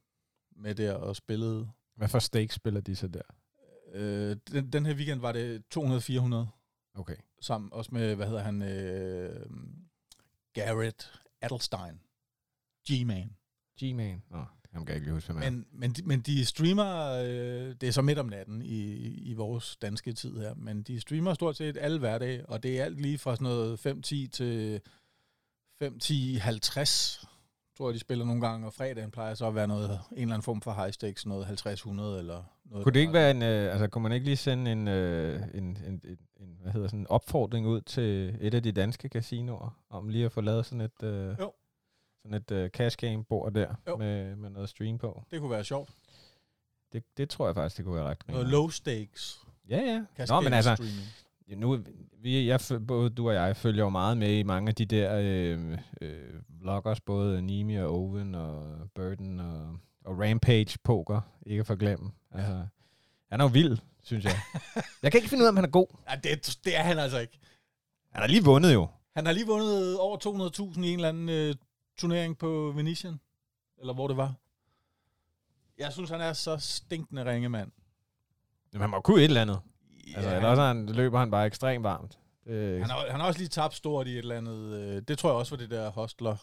[0.56, 3.22] med der og spillede hvad for stakes spiller de så der?
[3.94, 6.58] Øh, den, den her weekend var det 200-400,
[6.96, 7.16] Okay.
[7.42, 9.48] sammen også med, hvad hedder han, øh,
[10.54, 12.00] Garrett Adelstein,
[12.92, 13.36] G-Man.
[13.84, 14.24] G-Man.
[14.30, 15.54] Nå, ham kan jeg ikke lige huske, hvem.
[15.54, 19.34] Men, men, de, men de streamer, øh, det er så midt om natten i, i
[19.34, 23.02] vores danske tid her, men de streamer stort set alle hverdage, og det er alt
[23.02, 24.82] lige fra sådan noget 5-10 til
[25.84, 27.26] 5-10-50,
[27.82, 30.34] tror jeg, de spiller nogle gange, og fredagen plejer så at være noget, en eller
[30.34, 32.84] anden form for high stakes, noget 50-100 eller noget.
[32.84, 35.64] Kunne det ikke være en, øh, altså kunne man ikke lige sende en, øh, en,
[35.64, 39.78] en, en, en, hvad hedder sådan en opfordring ud til et af de danske casinoer,
[39.90, 41.54] om lige at få lavet sådan et, øh, Jo.
[42.22, 43.98] sådan et øh, cash game bord der, Jo.
[43.98, 45.24] med, med noget stream på.
[45.32, 45.90] Det kunne være sjovt.
[46.94, 49.40] Det, det tror jeg faktisk, det kunne være ret Noget low stakes.
[49.70, 49.98] Ja, ja.
[50.00, 51.08] Nå, cascade men altså, streaming.
[51.48, 51.84] Nu,
[52.22, 55.18] vi, jeg, både du og jeg følger jo meget med i mange af de der
[55.18, 61.68] øh, øh, vloggers, både Nimi og Owen og Burden og, og Rampage Poker, ikke at
[61.68, 62.12] forglemme.
[62.32, 62.66] Altså,
[63.32, 64.40] han er jo vild, synes jeg.
[65.04, 65.88] jeg kan ikke finde ud af, om han er god.
[66.10, 67.40] Ja, det, det er han altså ikke.
[68.12, 68.88] Han har lige vundet jo.
[69.16, 70.18] Han har lige vundet over
[70.76, 71.56] 200.000 i en eller anden øh,
[71.98, 73.20] turnering på Venetian.
[73.80, 74.34] Eller hvor det var.
[75.78, 77.72] Jeg synes, han er så stinkende ringemand.
[78.72, 79.60] Men han må kunne et eller andet.
[80.12, 82.18] Ja, Altså, eller også han, løber han bare ekstremt varmt.
[82.48, 84.74] Det, han, har, han har også lige tabt stort i et eller andet.
[84.80, 86.36] Øh, det tror jeg også var det der Hostler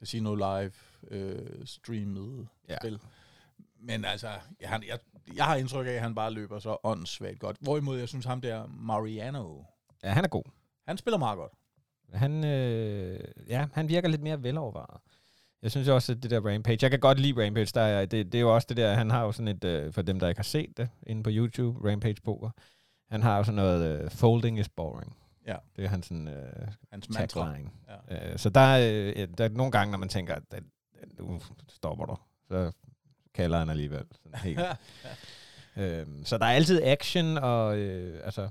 [0.00, 0.72] Casino Live
[1.10, 2.76] øh, streamet Ja.
[2.80, 2.98] spil.
[3.80, 4.28] Men altså,
[4.60, 4.98] ja, han, jeg,
[5.36, 7.56] jeg har indtryk af, at han bare løber så åndssvagt godt.
[7.60, 9.62] Hvorimod jeg synes, ham der Mariano,
[10.04, 10.42] ja, han er god.
[10.86, 11.52] han spiller meget godt.
[12.12, 15.00] Han, øh, ja, han virker lidt mere velovervejet.
[15.62, 18.26] Jeg synes også, at det der Rampage, jeg kan godt lide Rampage, der er, det,
[18.32, 20.28] det er jo også det der, han har jo sådan et, øh, for dem, der
[20.28, 22.50] ikke har set det, inde på YouTube, Rampage Poker,
[23.12, 25.16] han har jo sådan noget, øh, folding is boring.
[25.46, 25.56] Ja.
[25.76, 27.70] Det er hans sådan, øh, Hans tagline.
[28.10, 28.30] Ja.
[28.32, 30.62] Øh, så der er, øh, der er nogle gange, når man tænker, at at
[31.18, 32.16] nu stopper du,
[32.48, 32.72] så
[33.34, 34.04] kalder han alligevel.
[34.22, 34.60] Sådan helt.
[35.76, 38.48] øhm, så der er altid action og, øh, altså,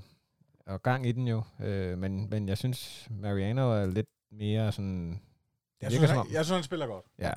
[0.66, 1.42] og gang i den jo.
[1.60, 5.20] Øh, men, men jeg synes, Mariano er lidt mere sådan...
[5.82, 7.04] Jeg synes, han, jeg synes, han spiller godt.
[7.18, 7.32] ja.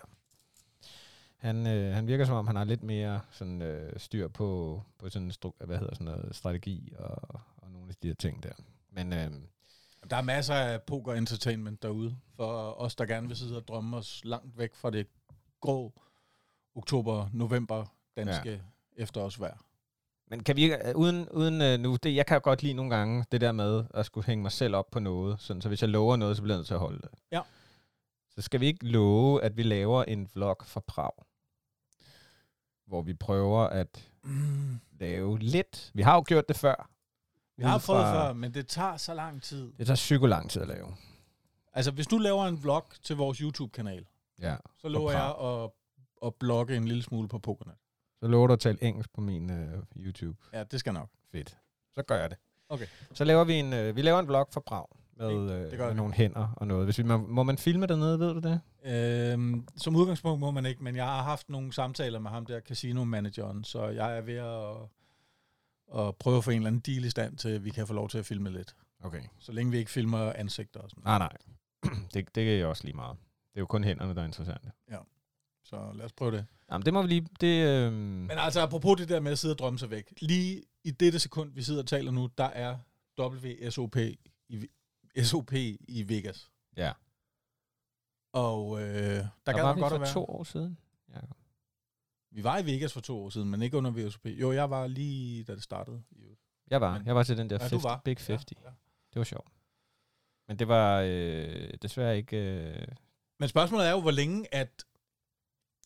[1.45, 5.09] Han, øh, han virker som om, han har lidt mere sådan, øh, styr på, på
[5.09, 8.51] sådan, stru- hvad hedder sådan noget, strategi og, og nogle af de her ting der.
[8.91, 9.31] Men øh,
[10.09, 14.21] Der er masser af poker-entertainment derude, for os, der gerne vil sidde og drømme os
[14.23, 15.07] langt væk fra det
[15.61, 16.01] grå
[16.75, 17.85] oktober-november
[18.17, 18.59] danske ja.
[19.03, 19.57] efterårsvejr.
[20.27, 23.25] Men kan vi øh, uden, uden øh, nu, det, jeg kan godt lide nogle gange
[23.31, 25.89] det der med at skulle hænge mig selv op på noget, sådan, så hvis jeg
[25.89, 27.09] lover noget, så bliver jeg nødt til at holde det.
[27.31, 27.41] Ja.
[28.35, 31.11] Så skal vi ikke love, at vi laver en vlog fra Prag,
[32.87, 34.79] hvor vi prøver at Mm.
[34.99, 35.91] lave lidt.
[35.93, 36.89] Vi har jo gjort det før.
[37.57, 39.73] Vi har prøvet fra- før, men det tager så lang tid.
[39.77, 40.95] Det tager psyko lang tid at lave.
[41.73, 44.05] Altså, hvis du laver en vlog til vores YouTube-kanal,
[44.41, 44.55] Ja.
[44.77, 45.69] så lover jeg at,
[46.27, 47.75] at blogge en lille smule på Pokernet.
[48.19, 50.37] Så lover du at tale engelsk på min øh, YouTube.
[50.53, 51.09] Ja, det skal nok.
[51.31, 51.57] Fedt.
[51.93, 52.37] Så gør jeg det.
[52.69, 52.85] Okay.
[53.13, 54.85] Så laver vi en, øh, vi laver en vlog fra Prag
[55.17, 56.85] med, Det- det gør øh, med nogle hænder og noget.
[56.85, 58.61] Hvis vi, må, må man filme dernede, ved du det?
[58.85, 62.59] Øhm, som udgangspunkt må man ikke, men jeg har haft nogle samtaler med ham der,
[62.59, 67.09] casino-manageren, så jeg er ved at, at prøve at få en eller anden deal i
[67.09, 68.75] stand til, at vi kan få lov til at filme lidt.
[69.03, 69.21] Okay.
[69.39, 71.37] Så længe vi ikke filmer ansigter og sådan Nej, nej.
[72.13, 73.17] det, det er også lige meget.
[73.53, 74.71] Det er jo kun hænderne, der er interessante.
[75.67, 76.45] Så lad os prøve det.
[76.71, 77.27] Jamen, det må vi lige...
[77.41, 80.13] Det, øh, Men altså, apropos det der med at sidde og drømme sig væk.
[80.21, 82.77] Lige i dette sekund, vi sidder og taler nu, der er
[83.19, 83.95] WSOP
[84.49, 84.65] i,
[85.23, 85.53] SOP
[85.87, 86.51] i Vegas.
[86.77, 86.91] ja.
[88.33, 90.13] Og øh, der, Der, gad var man godt for at være.
[90.13, 90.77] to år siden.
[91.13, 91.19] Ja.
[92.31, 94.25] Vi var i Vegas for to år siden, men ikke under VSOP.
[94.25, 96.03] Jo, jeg var lige, da det startede.
[96.69, 96.97] Jeg var.
[96.97, 98.01] Men- Jeg var til den der Ja, du 50, var.
[98.05, 98.45] Big 50.
[98.63, 98.73] Ja, ja.
[99.13, 99.47] Det var sjovt.
[100.47, 102.37] Men det var øh, desværre ikke...
[102.37, 102.87] Øh,
[103.39, 104.85] Men spørgsmålet er jo, hvor længe at...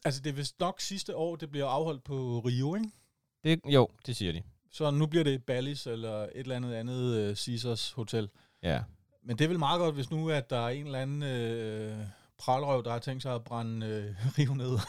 [0.05, 2.91] Altså, det er vist nok sidste år, det bliver afholdt på Rio, ikke?
[3.43, 4.43] det, jo, det siger de.
[4.71, 8.29] Så nu bliver det Ballis eller et eller andet andet uh, Caesars Hotel.
[8.63, 8.83] Ja.
[9.29, 11.97] Men det er vel meget godt, hvis nu at der er en eller anden øh,
[12.37, 14.77] pralrøv, der har tænkt sig at brænde øh, Rio ned.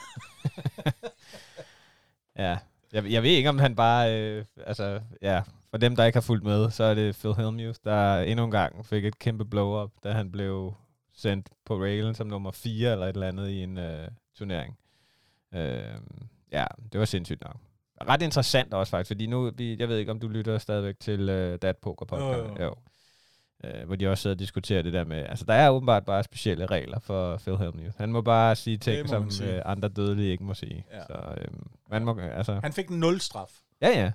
[2.38, 2.58] Ja.
[2.92, 4.20] Jeg, jeg ved ikke, om han bare...
[4.20, 5.42] Øh, altså, ja.
[5.70, 8.50] For dem, der ikke har fulgt med, så er det Phil Hellmuth, der endnu en
[8.50, 10.74] gang fik et kæmpe blow-up, da han blev
[11.14, 14.78] sendt på railen som nummer 4 eller et eller andet i en øh, turnering.
[15.54, 15.94] Øh,
[16.52, 17.56] ja, det var sindssygt nok.
[18.08, 21.58] Ret interessant også faktisk, fordi nu, jeg ved ikke, om du lytter stadigvæk til øh,
[21.62, 22.38] Dat Poker podcast.
[22.38, 22.64] Jo, jo.
[22.64, 22.74] jo.
[23.64, 26.22] Øh, hvor de også sidder og diskuterer det der med, altså der er åbenbart bare
[26.24, 27.96] specielle regler for Phil Hellmuth.
[27.96, 29.56] Han må bare sige ting, som sige.
[29.56, 30.84] øh, andre dødelige ikke må sige.
[30.92, 31.00] Ja.
[31.06, 31.48] Så øh,
[31.90, 33.50] man må, altså, Han fik nul straf.
[33.82, 34.12] ja ja.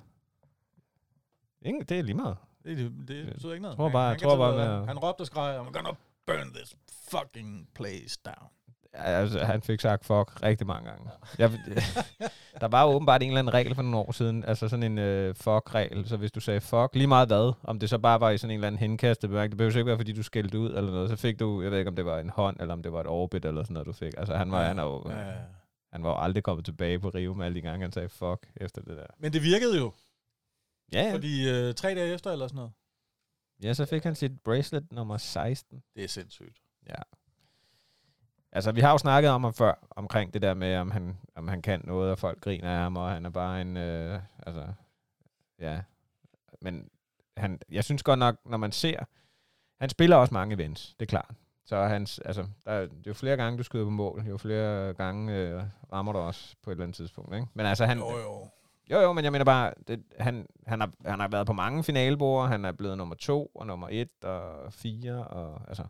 [1.62, 2.38] Ingen, det er lige meget.
[2.64, 3.78] Det, det, det betyder ikke noget.
[3.78, 5.90] tror bare- han, tror kan bare med han råbte og skreg, I'm gonna
[6.28, 6.76] burn this
[7.10, 8.50] fucking place down.
[8.96, 11.10] Ja, Altså, han fik sagt fuck rigtig mange gange.
[11.38, 11.52] Jeg,
[12.62, 14.98] der var jo åbenbart en eller anden regel for nogle år siden, altså sådan en
[14.98, 18.30] øh, fuck-regel, så hvis du sagde fuck, lige meget hvad, om det så bare var
[18.30, 20.70] i sådan en eller anden henkastet bemærkning, det behøver ikke være, fordi du skældte ud
[20.70, 22.84] eller noget, så fik du, jeg ved ikke, om det var en hånd, eller om
[22.84, 24.14] det var et orbit eller sådan noget, du fik.
[24.18, 25.34] Altså, han var, han er jo, Ja, ja.
[25.94, 28.48] han var jo aldrig kommet tilbage på Rio med alle de gange, han sagde fuck
[28.56, 29.06] efter det der.
[29.20, 29.92] Men det virkede jo,
[30.94, 31.14] Ja, ja.
[31.14, 32.72] fordi øh, tre dage efter eller sådan noget.
[33.64, 35.84] Ja, så fik han sit bracelet nummer 16.
[35.96, 36.58] Det er sindssygt.
[36.90, 37.02] Ja.
[38.56, 41.48] Altså, vi har jo snakket om ham før, omkring det der med, om han, om
[41.48, 44.64] han kan noget, og folk griner af ham, og han er bare en, øh, altså,
[45.60, 45.82] ja.
[46.62, 46.90] Men
[47.38, 49.00] han, jeg synes godt nok, når man ser,
[49.80, 51.32] han spiller også mange events, det er klart.
[51.66, 55.34] Så hans, altså, der, er- jo flere gange, du skyder på mål, jo flere gange
[55.36, 55.64] øh,
[55.94, 57.48] rammer du også på et eller andet tidspunkt, ikke?
[57.54, 58.48] Men altså, han, Jo, jo.
[58.92, 61.84] jo, jo, men jeg mener bare, det, han, han, har, han har været på mange
[61.84, 65.84] finalebord, han er blevet nummer to, og nummer et, og fire, og altså,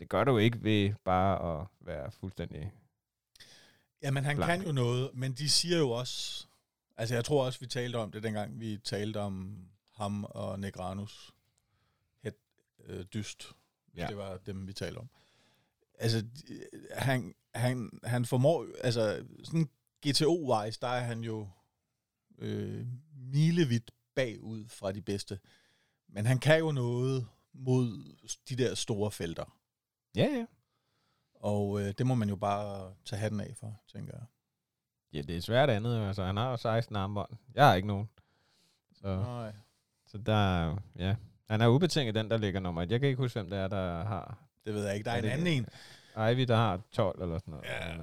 [0.00, 2.72] det gør du ikke ved bare at være fuldstændig...
[4.02, 4.50] Jamen, han Blank.
[4.50, 6.46] kan jo noget, men de siger jo også...
[6.96, 11.34] Altså, jeg tror også, vi talte om det, dengang vi talte om ham og Negranus.
[12.22, 12.34] Het,
[12.84, 13.52] øh, dyst.
[13.96, 14.06] Ja.
[14.06, 15.08] Det var dem, vi talte om.
[15.98, 16.26] Altså,
[16.94, 18.66] han, han, han formår...
[18.84, 19.68] Altså, sådan
[20.06, 21.48] GTO-wise, der er han jo
[22.38, 25.38] øh, milevidt bagud fra de bedste.
[26.08, 28.16] Men han kan jo noget mod
[28.48, 29.59] de der store felter.
[30.16, 30.46] Ja, ja.
[31.34, 34.26] Og øh, det må man jo bare tage hatten af for, tænker jeg.
[35.12, 36.06] Ja, det er svært andet.
[36.06, 37.30] Altså, han har jo 16 armbånd.
[37.54, 38.08] Jeg har ikke nogen.
[38.92, 39.52] Så, Nej.
[40.06, 41.16] så der, ja.
[41.48, 42.90] Han er ubetinget den, der ligger nummer et.
[42.90, 44.38] Jeg kan ikke huske, hvem det er, der har...
[44.66, 45.04] Det ved jeg ikke.
[45.04, 45.66] Der er, Er en anden en.
[46.32, 47.66] Ivy, der har 12 eller sådan noget.
[47.66, 47.96] Ja.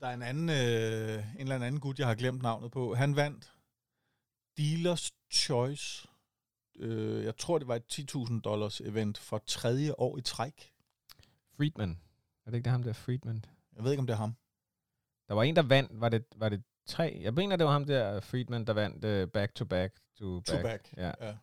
[0.00, 2.94] Der er en anden, øh, en eller anden gut, jeg har glemt navnet på.
[2.94, 3.52] Han vandt
[4.58, 6.08] Dealers Choice.
[6.76, 10.72] Øh, jeg tror, det var et 10.000 dollars event for tredje år i træk.
[11.56, 12.00] Friedman.
[12.46, 13.44] Er det ikke det ham der, Friedman?
[13.76, 14.36] Jeg ved ikke, om det er ham.
[15.28, 17.18] Der var en, der vandt, var det, var det tre?
[17.22, 20.46] Jeg mener, det var ham der, Friedman, der vandt uh, back to back to back.
[20.46, 20.92] To back.
[20.96, 21.36] Ja, Ja.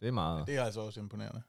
[0.00, 0.46] det er meget.
[0.46, 1.42] Det er altså også imponerende.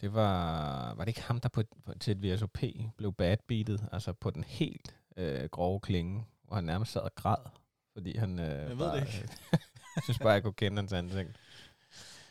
[0.00, 2.58] Det var, var det ikke ham, der på, på, til et VSOP
[2.96, 7.50] blev badbeatet, altså på den helt øh, grove klinge, hvor han nærmest sad og græd,
[7.92, 8.38] fordi han...
[8.38, 9.28] Øh, Jeg ved bare, det ikke.
[9.96, 11.28] jeg synes bare, jeg kunne kende hans ansigt.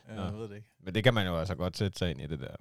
[0.07, 0.67] Ja, jeg ved det ikke.
[0.79, 2.55] Men det kan man jo altså godt sætte sig ind i det der.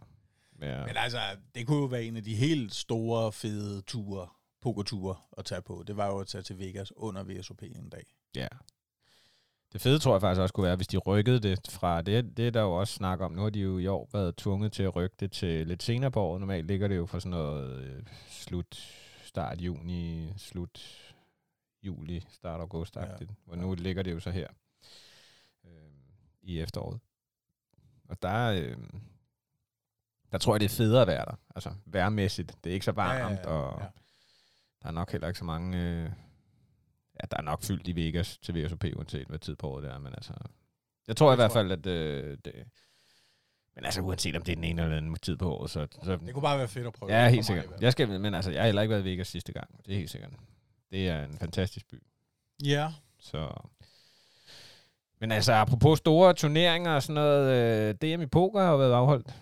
[0.54, 1.18] Med, Men altså,
[1.54, 4.28] det kunne jo være en af de helt store, fede ture,
[4.60, 5.84] pokerture at tage på.
[5.86, 8.04] Det var jo at tage til Vegas under VSOP en dag.
[8.36, 8.48] Ja.
[9.72, 12.46] Det fede tror jeg faktisk også kunne være, hvis de rykkede det fra, det, det
[12.46, 14.82] er der jo også snak om, nu har de jo i år været tvunget til
[14.82, 16.40] at rykke det til lidt senere på året.
[16.40, 18.78] Normalt ligger det jo for sådan noget øh, slut,
[19.24, 21.04] start juni, slut
[21.82, 23.06] juli, start august ja.
[23.44, 24.48] Hvor nu ligger det jo så her
[25.64, 25.70] øh,
[26.42, 27.00] i efteråret.
[28.08, 28.76] Og der, øh,
[30.34, 31.38] der tror jeg, det er federe at være der.
[31.54, 32.54] Altså værmæssigt.
[32.64, 33.46] Det er ikke så varmt, Ja, ja, ja.
[33.48, 33.86] og Ja.
[34.82, 35.78] der er nok heller ikke så mange...
[35.78, 39.82] Øh, ja, der er nok fyldt i Vegas til VSOP, uanset hvad tid på året
[39.84, 40.32] det er, men altså...
[41.08, 42.52] Jeg tror i Det hvert fald, at øh, det...
[43.74, 45.86] Men altså, uanset om det er den ene eller den anden tid på året, så...
[46.04, 47.12] så Det kunne bare være fedt at prøve.
[47.12, 47.66] ja, helt i sikkert.
[47.80, 49.84] Jeg skal, men altså, jeg har heller ikke været i Vegas sidste gang.
[49.86, 50.30] Det er helt sikkert.
[50.90, 52.02] Det er en fantastisk by.
[52.64, 53.68] Ja, Så...
[55.20, 58.92] Men altså, apropos store turneringer og sådan noget, øh, DM i poker har jo været
[58.92, 59.34] afholdt.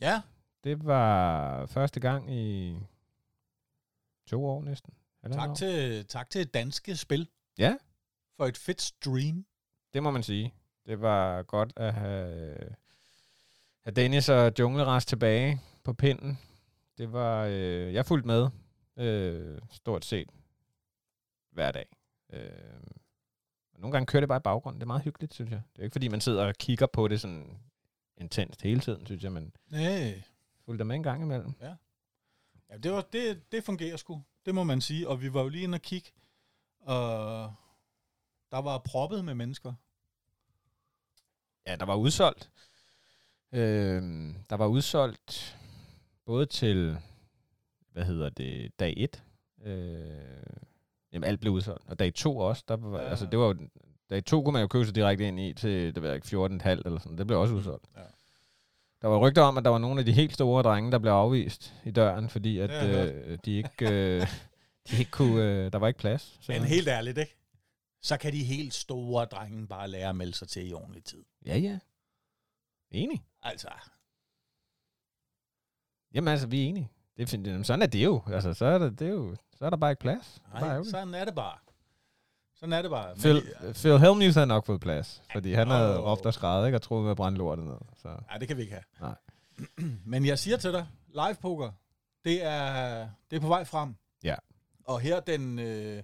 [0.00, 0.22] Ja.
[0.64, 2.76] Det var første gang i
[4.26, 4.94] to år næsten.
[5.22, 5.54] Halvandet Tak år.
[5.54, 7.28] til, tak til Danske Spil.
[7.58, 7.76] Ja.
[8.36, 9.46] For et fedt stream.
[9.92, 10.54] Det må man sige.
[10.86, 12.56] Det var godt at have,
[13.84, 16.38] have Dennis og Jungleras tilbage på pinden.
[16.98, 18.48] Det var, øh, jeg fulgte med
[18.96, 20.30] øh, stort set
[21.50, 21.86] hver dag.
[22.32, 22.50] Øh,
[23.74, 24.80] og nogle gange kører det bare i baggrunden.
[24.80, 25.62] Det er meget hyggeligt, synes jeg.
[25.72, 27.58] Det er ikke, fordi man sidder og kigger på det sådan
[28.20, 30.22] intenst hele tiden, synes jeg, men Nej.
[30.64, 31.52] fulgte med en gang imellem.
[32.70, 34.22] Ja, det, var, det, det fungerer sgu.
[34.46, 35.08] Det må man sige.
[35.08, 36.10] Og vi var jo lige inde og kigge.
[36.80, 37.54] Og
[38.50, 39.72] der var proppet med mennesker.
[41.66, 42.50] Ja, der var udsolgt.
[43.52, 44.02] Øh,
[44.50, 45.58] der var udsolgt
[46.24, 46.98] både til,
[47.92, 49.24] hvad hedder det, dag 1.
[49.62, 50.42] Øh,
[51.12, 51.88] jamen, alt blev udsolgt.
[51.88, 52.64] Og dag 2 også.
[52.68, 53.04] Der var, Ja.
[53.04, 53.10] ja.
[53.10, 53.68] altså, det var jo,
[54.10, 56.68] dag 2 kunne man jo købe sig direkte ind i til, det var ikke 14,5
[56.68, 57.18] eller sådan.
[57.18, 57.84] Det blev også udsolgt.
[57.96, 58.02] Ja.
[59.02, 61.12] Der var rygter om, at der var nogle af de helt store drenge, der blev
[61.12, 64.26] afvist i døren, fordi at jeg øh, de ikke, øh,
[64.90, 66.34] de ikke kunne, øh, der var ikke plads.
[66.36, 66.74] Men simpelthen.
[66.74, 67.36] helt ærligt, ikke?
[68.02, 71.24] Så kan de helt store drenge bare lære at melde sig til i ordentlig tid.
[71.46, 71.78] Ja, ja.
[72.90, 73.24] Enig.
[73.42, 73.68] Altså,
[76.14, 76.90] Jamen altså, vi er enige.
[77.16, 78.22] Det er, sådan er det jo.
[78.26, 80.42] Altså, så er, det, det er jo, så er der bare ikke plads.
[80.52, 81.58] Nej, sådan er det bare.
[82.58, 83.08] Sådan er det bare.
[83.08, 83.42] Men- Phil,
[83.74, 87.02] Phil Helmuth havde nok fået plads, fordi han havde råbt og skrevet, ikke, og troet
[87.02, 87.76] med at brænde lortet ned.
[87.96, 88.08] Så.
[88.28, 88.84] Nej, det kan vi ikke have.
[89.00, 89.14] Nej.
[90.12, 91.72] Men jeg siger til dig, live poker,
[92.24, 93.94] det er, det er på vej frem.
[94.24, 94.36] Ja.
[94.84, 96.02] Og her den, øh,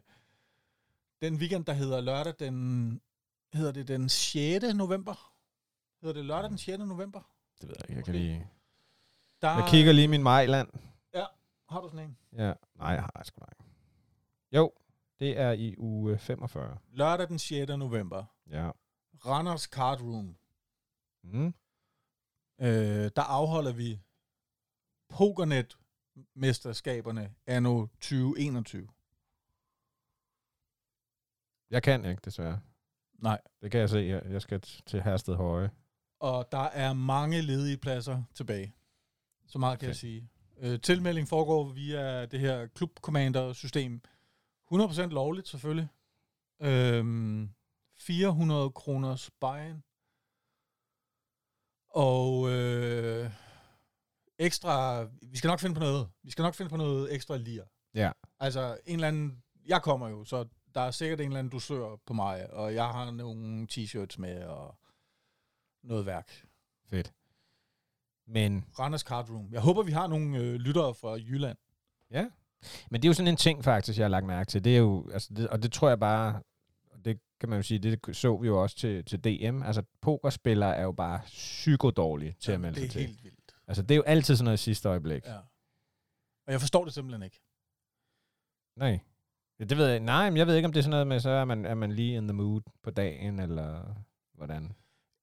[1.23, 3.01] den weekend, der hedder lørdag, den,
[3.55, 4.65] hedder det den 6.
[4.75, 5.33] november?
[6.03, 6.79] Hedder det lørdag den 6.
[6.79, 7.21] november?
[7.61, 7.97] Det ved jeg ikke.
[7.99, 8.49] Jeg, kan lige...
[9.43, 10.69] Der, jeg kigger lige min Majland.
[11.69, 12.17] Har du sådan en?
[12.33, 12.53] Ja.
[12.75, 13.65] Nej, jeg har sgu ikke.
[14.53, 14.73] Jo,
[15.21, 16.79] det er i uge 45.
[16.91, 17.69] Lørdag den 6.
[17.69, 18.25] november.
[18.51, 18.71] Ja.
[19.27, 20.37] Randers Card Room.
[21.25, 21.55] Mm.
[22.61, 24.01] Øh, der afholder vi
[25.09, 28.89] Pokernet-mesterskaberne anno 2021.
[31.71, 32.61] Jeg kan ikke, desværre.
[33.19, 33.41] Nej.
[33.63, 33.99] Det kan jeg se.
[33.99, 35.71] Jeg, skal til Hersted Høje.
[36.21, 38.75] Og der er mange ledige pladser tilbage.
[39.47, 39.89] Så meget kan Okay.
[39.89, 40.29] jeg sige.
[40.59, 44.01] Øh, tilmelding foregår via det her Club Commander-system.
[44.73, 45.89] 100% lovligt selvfølgelig.
[46.61, 47.51] Øhm,
[47.99, 49.75] 400 kroner buy
[51.89, 53.31] Og øh,
[54.39, 55.03] ekstra...
[55.23, 56.09] Vi skal nok finde på noget.
[56.23, 57.65] Vi skal nok finde på noget ekstra lir.
[57.95, 58.13] Ja.
[58.41, 59.43] Altså en eller anden...
[59.67, 62.89] Jeg kommer jo, så der er sikkert en eller anden dusør på mig, og jeg
[62.89, 64.79] har nogle t-shirts med, og
[65.83, 66.47] noget værk.
[66.91, 67.15] Fedt.
[68.27, 69.53] Men, Randers Card Room.
[69.53, 71.59] Jeg håber, vi har nogle øh, lyttere fra Jylland.
[72.11, 72.31] ja.
[72.91, 74.65] Men det er jo sådan en ting, faktisk, jeg har lagt mærke til.
[74.65, 76.41] Det er jo, altså det, og det tror jeg bare,
[77.05, 79.63] det kan man jo sige, det så vi jo også til, til DM.
[79.63, 83.09] Altså, pokerspillere er jo bare psykodårlige til at melde det sig er til.
[83.09, 83.55] helt vildt.
[83.67, 85.27] Altså, det er jo altid sådan noget sidste øjeblik.
[85.27, 85.37] Ja.
[86.47, 87.41] Og jeg forstår det simpelthen ikke.
[88.77, 89.01] Nej.
[89.61, 90.01] Ja, det ved jeg.
[90.01, 91.75] Nej, men jeg ved ikke, om det er sådan noget med, så er man, er
[91.75, 93.95] man lige in the mood på dagen, eller
[94.35, 94.73] hvordan.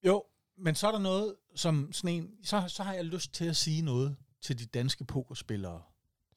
[0.06, 0.24] Jo,
[0.58, 3.56] men så er der noget, som sådan en, så, så har jeg lyst til at
[3.56, 5.82] sige noget til de danske pokerspillere.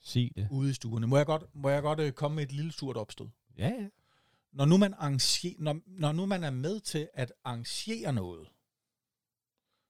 [0.04, 0.48] Sig det.
[0.50, 1.06] ude i stuerne.
[1.06, 3.26] Må jeg godt, må jeg godt øh, komme med et lille surt opstød?
[3.58, 3.88] Ja, ja.
[4.52, 8.48] Når nu, man arrangerer, når, når nu man er med til at arrangere noget,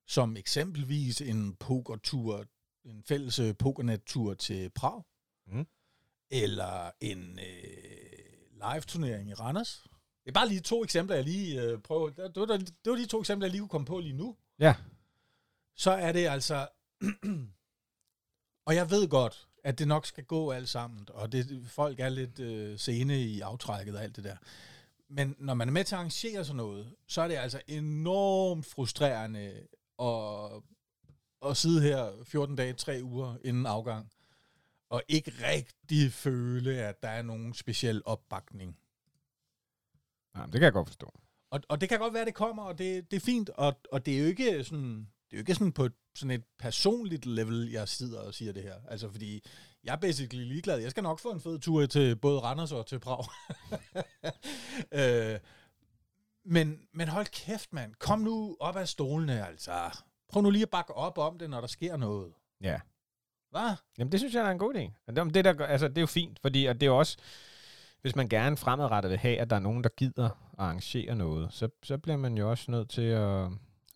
[0.07, 2.46] som eksempelvis en pokertur,
[2.85, 5.03] en fælles øh, pokernet-tur til Prag,
[5.46, 5.66] Mm.
[6.31, 9.83] eller en øh, live-turnering i Randers.
[10.24, 12.11] Det er bare lige to eksempler, jeg lige øh, prøver.
[12.11, 14.37] Det var, det var de to eksempler, jeg lige kunne komme på lige nu.
[14.59, 14.74] Ja.
[15.77, 16.68] Så er det altså...
[18.66, 22.09] og jeg ved godt, at det nok skal gå alt sammen, og det, folk er
[22.09, 24.37] lidt øh, sene i aftrækket og alt det der.
[25.09, 28.66] Men når man er med til at arrangere sådan noget, så er det altså enormt
[28.66, 29.66] frustrerende
[30.03, 30.62] at,
[31.50, 34.11] at sidde her 14 dage, 3 uger inden afgang,
[34.88, 38.79] og ikke rigtig føle, at der er nogen speciel opbakning.
[40.37, 41.14] ja det kan jeg godt forstå.
[41.50, 43.81] Og, og det kan godt være, at det kommer, og det, det er fint, og,
[43.92, 46.44] og det er jo ikke sådan, det er jo ikke sådan på et, sådan et
[46.59, 48.75] personligt level, jeg sidder og siger det her.
[48.88, 49.44] Altså, fordi
[49.85, 50.79] jeg er basically ligeglad.
[50.79, 53.25] Jeg skal nok få en fed tur til både Randers og til Prag.
[55.01, 55.38] øh,
[56.44, 57.94] men, men hold kæft, mand.
[57.94, 59.73] Kom nu op af stolene, altså.
[60.29, 62.33] Prøv nu lige at bakke op om det, når der sker noget.
[62.61, 62.81] Ja.
[63.51, 63.77] Hvad?
[63.99, 65.12] Jamen, det synes jeg er en god idé.
[65.31, 67.18] Det, der, altså, det er jo fint, fordi og det er jo også,
[68.03, 71.53] hvis man gerne fremadrettet vil have, at der er nogen, der gider at arrangere noget,
[71.53, 73.49] så, så bliver man jo også nødt til at,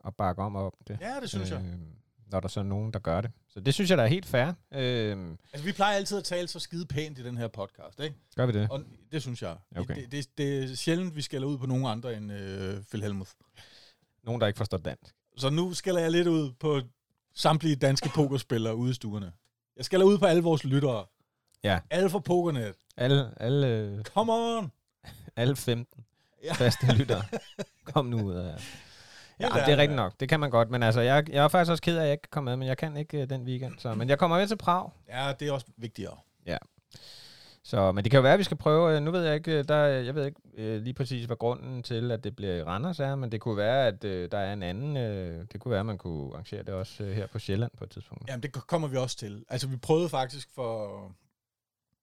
[0.06, 0.98] at bakke om om det.
[1.00, 1.54] Ja, det synes øh.
[1.56, 1.78] jeg.
[2.30, 3.30] Når der så er nogen, der gør det.
[3.48, 4.46] Så det synes jeg, der er helt fair.
[4.74, 8.16] Øh, Altså, vi plejer altid at tale så skide pænt i den her podcast, ikke?
[8.36, 8.68] gør vi det?
[8.70, 8.82] Og
[9.12, 9.56] det synes jeg.
[9.76, 9.94] Okay.
[9.94, 13.30] Det, det, det er sjældent, vi skælder ud på nogen andre end øh, Phil Helmuth.
[14.24, 15.14] Nogen, der ikke forstår dansk.
[15.36, 16.80] Så nu skælder jeg lidt ud på
[17.34, 19.32] samtlige danske pokerspillere ude i stuerne.
[19.76, 21.06] Jeg skælder ud på alle vores lyttere.
[21.64, 21.80] Ja.
[21.90, 22.74] Alle fra Pokernet.
[22.96, 24.72] Alle, alle, Come on!
[25.36, 26.04] alle 15
[26.44, 26.52] Ja.
[26.52, 27.22] faste lyttere.
[27.84, 28.54] Kom nu ud af
[29.40, 30.12] Ja, det er rigtigt nok.
[30.20, 30.70] Det kan man godt.
[30.70, 32.56] Men altså, jeg, jeg er faktisk også ked af, at jeg ikke kan komme med,
[32.56, 33.72] men jeg kan ikke uh, den weekend.
[33.78, 34.90] Så, men jeg kommer med til Prag.
[35.08, 36.16] Ja, det er også vigtigere.
[37.62, 38.96] Så, men det kan jo være, at vi skal prøve.
[38.96, 41.82] øh, Nu ved jeg ikke, øh, der, jeg ved ikke øh, lige præcis, hvad grunden
[41.82, 44.52] til, at det bliver i Randers er, men det kunne være, at øh, der er
[44.52, 44.96] en anden.
[44.96, 47.84] Øh, det kunne være, at man kunne arrangere det også øh, her på Sjælland på
[47.84, 48.28] et tidspunkt.
[48.28, 49.44] Jamen, det kommer vi også til.
[49.48, 51.12] Altså, vi prøvede faktisk for...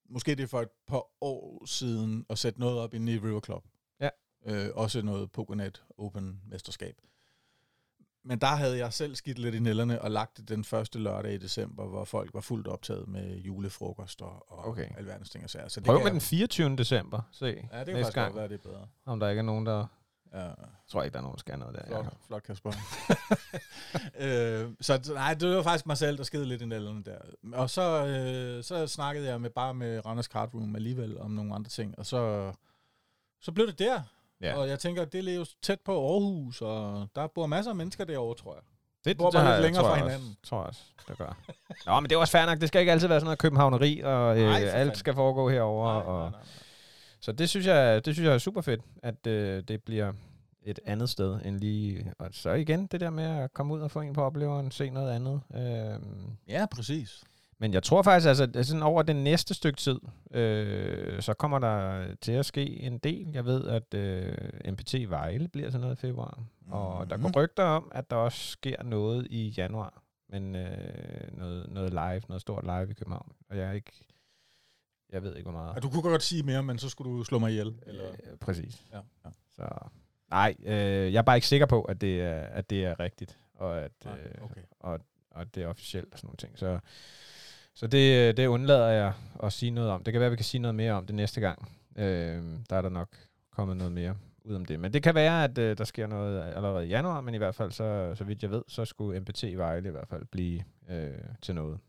[0.09, 3.41] Måske det er for et par år siden at sætte noget op inde i River
[3.41, 3.63] Club.
[4.01, 4.09] Ja.
[4.45, 6.95] Øh, også noget Pokernet Open mesterskab.
[8.27, 11.33] Men der havde jeg selv skidt lidt i nælderne og lagt det den første lørdag
[11.33, 14.87] i december, hvor folk var fuldt optaget med julefrokost og, og Okay.
[14.97, 15.67] alverdens ting og sager.
[15.67, 16.75] Så det Prøv med jeg- den 24.
[16.75, 17.21] december.
[17.31, 18.87] Se Ja, det kan næste faktisk gang, godt være, det er bedre.
[19.05, 19.85] om der ikke er nogen, der...
[20.33, 20.55] Ja, Jeg
[20.87, 21.85] tror ikke, der er nogen, der skal noget der.
[21.87, 22.17] flot, Jacob.
[22.27, 22.71] flot Kasper.
[24.19, 27.17] øh, så nej, det var faktisk mig selv, der skede lidt i nælderne der.
[27.53, 31.55] Og så, øh, så snakkede jeg med bare med Randers Card Room alligevel om nogle
[31.55, 32.51] andre ting, og så,
[33.41, 34.01] så blev det der.
[34.41, 34.57] Ja.
[34.57, 38.03] Og jeg tænker, det er jo tæt på Aarhus, og der bor masser af mennesker
[38.05, 38.61] derovre, tror jeg.
[39.05, 40.37] Det bor bare har lidt længere fra jeg også- hinanden.
[40.43, 41.37] Tror jeg også, der gør.
[41.85, 42.59] Nå, men det er også fair nok.
[42.61, 44.95] Det skal ikke altid være sådan noget københavneri, og øh, Nej, alt fanden.
[44.95, 45.93] skal foregå herover.
[45.93, 46.47] Nej, og, nej, nej, nej.
[47.21, 50.13] Så det synes jeg, det synes jeg er super fedt, at øh, det bliver
[50.63, 52.13] et andet sted end lige...
[52.19, 54.89] Og så igen det der med at komme ud og få en på opleveren, se
[54.89, 55.41] noget andet.
[55.55, 57.23] Øhm, Ja, præcis.
[57.59, 59.99] Men jeg tror faktisk, altså at sådan over det næste stykke tid,
[60.31, 63.27] øh, så kommer der til at ske en del.
[63.33, 64.37] Jeg ved, at øh,
[64.71, 66.43] MPT Vejle bliver sådan noget i februar.
[66.69, 67.23] Og der Mhm.
[67.31, 70.01] går rygter om, at der også sker noget i januar.
[70.29, 73.31] Men øh, noget, noget live, noget stort live i København.
[73.49, 73.91] Og jeg er ikke...
[75.11, 75.75] Jeg ved ikke, hvor meget.
[75.75, 77.73] Og du kunne godt sige mere, men så skulle du slå mig ihjel.
[77.87, 78.09] Eller?
[78.11, 78.83] Øh, præcis.
[78.93, 79.29] Ja, ja.
[79.55, 79.67] Så
[80.29, 83.39] nej, øh, jeg er bare ikke sikker på, at det er, at det er rigtigt,
[83.53, 84.61] og at, Nej, øh, okay.
[84.79, 84.99] og,
[85.31, 86.59] og at det er officielt og sådan nogle ting.
[86.59, 86.79] Så,
[87.75, 90.03] så det, det undlader jeg at sige noget om.
[90.03, 91.69] Det kan være, at vi kan sige noget mere om det næste gang.
[91.95, 93.09] Øh, der er der nok
[93.51, 94.79] kommet noget mere ud om det.
[94.79, 97.55] Men det kan være, at øh, der sker noget allerede i januar, men i hvert
[97.55, 100.63] fald, så, så vidt jeg ved, så skulle MPT i Vejle i hvert fald blive
[100.89, 101.79] øh, til noget.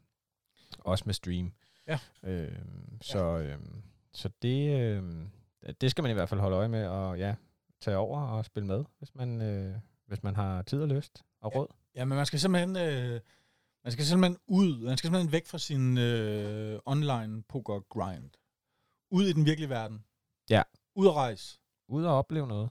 [0.78, 1.52] Også med stream.
[1.86, 1.98] Ja.
[2.22, 2.58] Øh,
[3.00, 3.58] så, øh,
[4.12, 5.02] så det, øh,
[5.80, 7.34] det skal man i hvert fald holde øje med, og ja,
[7.80, 9.74] tage over og spille med, hvis man, øh,
[10.06, 11.66] hvis man har tid og lyst og råd.
[11.94, 13.20] Ja, men man skal simpelthen, øh,
[13.86, 18.30] man skal simpelthen ud, man skal simpelthen væk fra sin øh, online poker grind.
[19.10, 20.04] Ud i den virkelige verden.
[20.50, 20.62] Ja.
[20.94, 21.58] Ud at rejse.
[21.88, 22.70] Ud og opleve noget,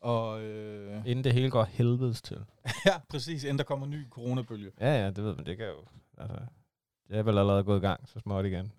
[0.00, 2.44] Og øh, inden det hele går helvedes til.
[2.86, 4.72] ja, præcis, inden der kommer en ny coronabølge.
[4.80, 5.46] Ja, ja, det ved man.
[5.46, 5.84] Det kan jo...
[6.18, 6.38] Altså,
[7.08, 8.72] det er vel allerede gået i gang, så småt igen.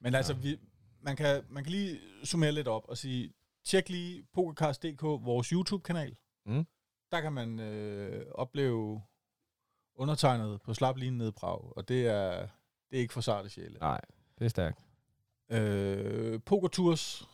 [0.00, 0.38] Men altså, Ja.
[0.38, 0.56] vi,
[1.00, 3.32] man, kan, man kan lige summere lidt op og sige,
[3.64, 6.16] tjek lige pokercast.dk, vores YouTube-kanal.
[6.46, 6.66] Mm.
[7.12, 9.02] Der kan man øh, opleve
[9.98, 12.40] undertegnet på slap lige ned i Prag, og det er,
[12.90, 13.78] det er ikke for sarte sjæle.
[13.78, 14.00] Nej,
[14.38, 14.84] det er stærkt.
[15.50, 17.28] Øh, Pokertours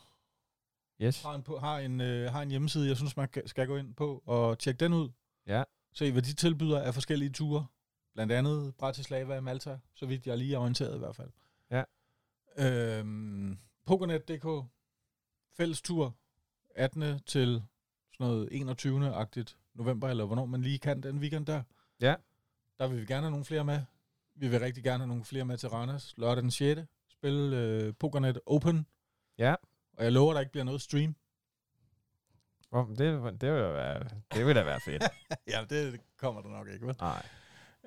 [1.03, 1.23] Yes.
[1.23, 4.23] har en, har, en, øh, har en hjemmeside, jeg synes, man skal gå ind på
[4.27, 5.09] og tjekke den ud.
[5.47, 5.63] Ja.
[5.93, 7.67] Se, hvad de tilbyder af forskellige ture.
[8.15, 11.31] Blandt andet Bratislava og Malta, så vidt jeg lige er orienteret i hvert fald.
[12.59, 14.67] Øhm, Pokernet.dk,
[15.57, 16.15] fælles tur,
[16.75, 17.21] 18.
[17.27, 17.63] til
[18.13, 19.01] sådan noget 21.
[19.75, 21.63] november, eller hvornår man lige kan den weekend der.
[22.01, 22.15] Ja.
[22.79, 23.81] Der vil vi gerne have nogle flere med.
[24.37, 26.15] Vi vil rigtig gerne have nogle flere med til Randers.
[26.17, 26.81] Lørdag den 6.
[27.11, 28.87] Spil øh, Pokernet Open.
[29.39, 29.55] Ja.
[29.99, 31.15] Og jeg lover, der ikke bliver noget stream.
[32.73, 32.99] Oh, det,
[33.41, 34.05] det, vil være,
[34.35, 35.03] det vil da være fedt.
[35.53, 36.97] ja, det kommer der nok ikke, vel?
[37.01, 37.27] Nej.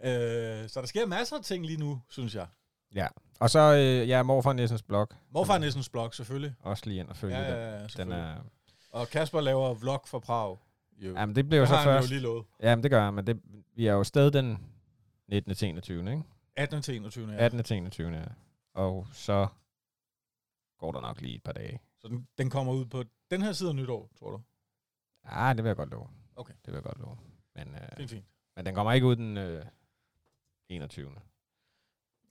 [0.04, 2.48] Øh, så der sker masser af ting lige nu, synes jeg.
[3.40, 5.08] Og så, øh, ja, Morfar Nissens blog.
[5.30, 6.56] Morfar Nissens blog, selvfølgelig.
[6.60, 8.10] Også lige ind og følge Ja, ja, ja, den.
[8.10, 8.36] ja, er,
[8.92, 10.58] Og Kasper laver vlog fra Prag.
[10.98, 11.14] Jo.
[11.14, 12.10] jamen, det bliver jo det så først.
[12.10, 12.46] jo lige lovet.
[12.60, 13.42] Jamen, det gør jeg, men det,
[13.76, 14.58] vi er jo stadig den
[15.28, 15.56] 19.
[15.56, 16.12] til 21.
[16.12, 16.24] Ikke?
[16.56, 16.82] 18.
[16.82, 17.32] til 21.
[17.32, 17.46] Ja.
[17.46, 17.64] 18.
[17.64, 18.12] til 21.
[18.12, 18.26] Ja.
[18.74, 19.48] Og så
[20.78, 21.80] går der nok lige et par dage.
[21.98, 24.42] Så den, den kommer ud på den her side af nytår, tror du?
[25.32, 26.10] Ja, det vil jeg godt love.
[26.36, 26.54] Okay.
[26.54, 27.18] Det vil jeg godt love.
[27.56, 28.26] Men, øh, Fint, fint.
[28.56, 29.66] men den kommer ikke ud den øh,
[30.70, 31.10] 21.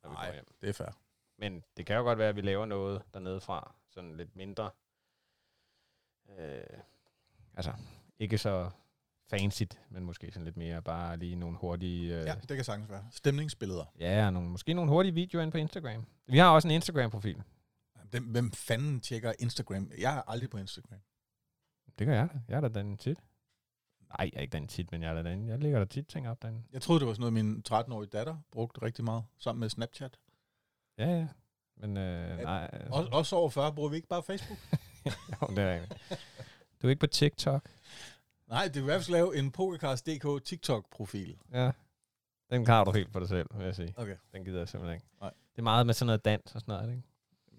[0.02, 0.40] når vi Nej.
[0.60, 0.98] Det er fair.
[1.38, 3.74] Men det kan jo godt være, at vi laver noget dernede fra.
[3.88, 4.70] Sådan lidt mindre.
[6.38, 6.80] Øh,
[7.54, 7.72] altså,
[8.18, 8.70] ikke så
[9.30, 12.14] fancy, men måske sådan lidt mere bare lige nogle hurtige...
[12.14, 13.04] Øh, Ja, det kan sagtens være.
[13.10, 13.84] Stemningsbilleder.
[13.98, 16.06] ja, nogle, måske nogle hurtige videoer ind på Instagram.
[16.26, 17.42] Vi har også en Instagram-profil.
[18.10, 19.90] Hvem, hvem fanden tjekker Instagram?
[19.98, 20.98] Jeg er aldrig på Instagram.
[21.98, 22.40] Det gør jeg da.
[22.48, 23.18] Jeg er da den tit.
[24.18, 25.48] Nej, jeg er ikke den tit, men jeg er da den.
[25.48, 26.62] Jeg lægger der tit ting op derinde.
[26.72, 30.18] Jeg troede, det var sådan noget, min 13-årige datter brugte rigtig meget, sammen med Snapchat.
[30.98, 31.28] Ja, ja.
[31.76, 32.70] Men øh, nej.
[32.72, 34.58] Altså, Også, også over 40 bruger vi ikke bare Facebook.
[35.42, 36.00] jo, det er rigtigt.
[36.82, 37.68] Du er ikke på TikTok?
[38.48, 41.36] Nej, det vil i hvert fald lave en Pokercast.dk TikTok-profil.
[41.52, 41.70] Ja.
[42.50, 43.94] Den har du helt for dig selv, vil jeg sige.
[43.96, 44.14] Okay.
[44.32, 45.06] Den gider jeg simpelthen ikke.
[45.20, 45.30] Nej.
[45.52, 47.02] Det er meget med sådan noget dans og sådan noget, ikke?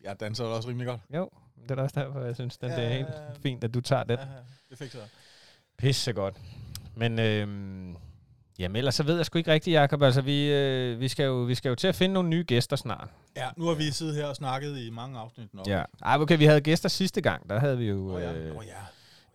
[0.03, 1.01] Jeg danser også rimelig godt.
[1.15, 1.29] Jo,
[1.63, 3.33] det er da også derfor, jeg synes, den, Ja, det er ja, helt ja.
[3.33, 4.19] fint, at du tager den.
[4.19, 4.25] Ja,
[4.69, 5.01] det fik jeg.
[5.77, 6.35] Pisse godt.
[6.95, 7.95] Men øhm,
[8.59, 10.01] jamen, ellers så ved jeg sgu ikke rigtigt, Jacob.
[10.01, 12.75] Altså, vi, øh, vi, skal jo, vi skal jo til at finde nogle nye gæster
[12.75, 13.09] snart.
[13.35, 15.67] Ja, nu har vi siddet her og snakket i mange afsnit nok.
[15.67, 15.83] Ja.
[16.03, 17.49] Ej, okay, vi havde gæster sidste gang.
[17.49, 18.33] Der havde vi jo Oh, ja.
[18.33, 18.71] øh, Oh, ja.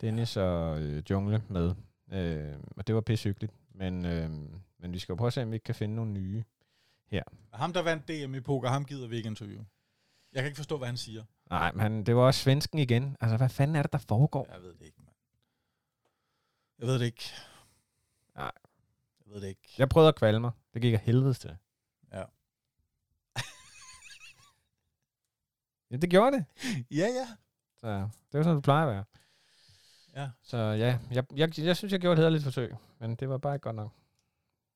[0.03, 1.75] Dennis og øh, Jungle med.
[2.13, 3.53] Øh, og det var pisse hyggeligt.
[3.75, 4.31] Men, øh,
[4.79, 6.45] men vi skal jo prøve at se, om vi ikke kan finde nogle nye.
[7.53, 9.67] Ham, der vandt DM i poker, ham gider vi ikke interviewe.
[10.33, 11.25] Jeg kan ikke forstå, hvad han siger.
[11.51, 13.17] Nej, men det var også svensken igen.
[13.21, 14.49] Altså, hvad fanden er det, der foregår?
[14.53, 15.17] Jeg ved det ikke, mand.
[16.79, 17.31] Jeg ved det ikke.
[18.35, 18.53] Nej.
[19.25, 19.75] Jeg ved det ikke.
[19.79, 20.51] Jeg prøvede at kvalme mig.
[20.75, 21.57] Det gik af helvede til.
[22.13, 22.25] Ja.
[25.91, 26.45] ja, det gjorde det.
[26.91, 27.27] Ja, ja.
[27.77, 29.05] Så det var sådan, det plejer at være.
[30.17, 30.29] Ja.
[30.43, 32.75] Så ja, jeg, jeg, jeg synes, jeg gjorde et hederligt forsøg.
[32.99, 33.91] Men det var bare ikke godt nok.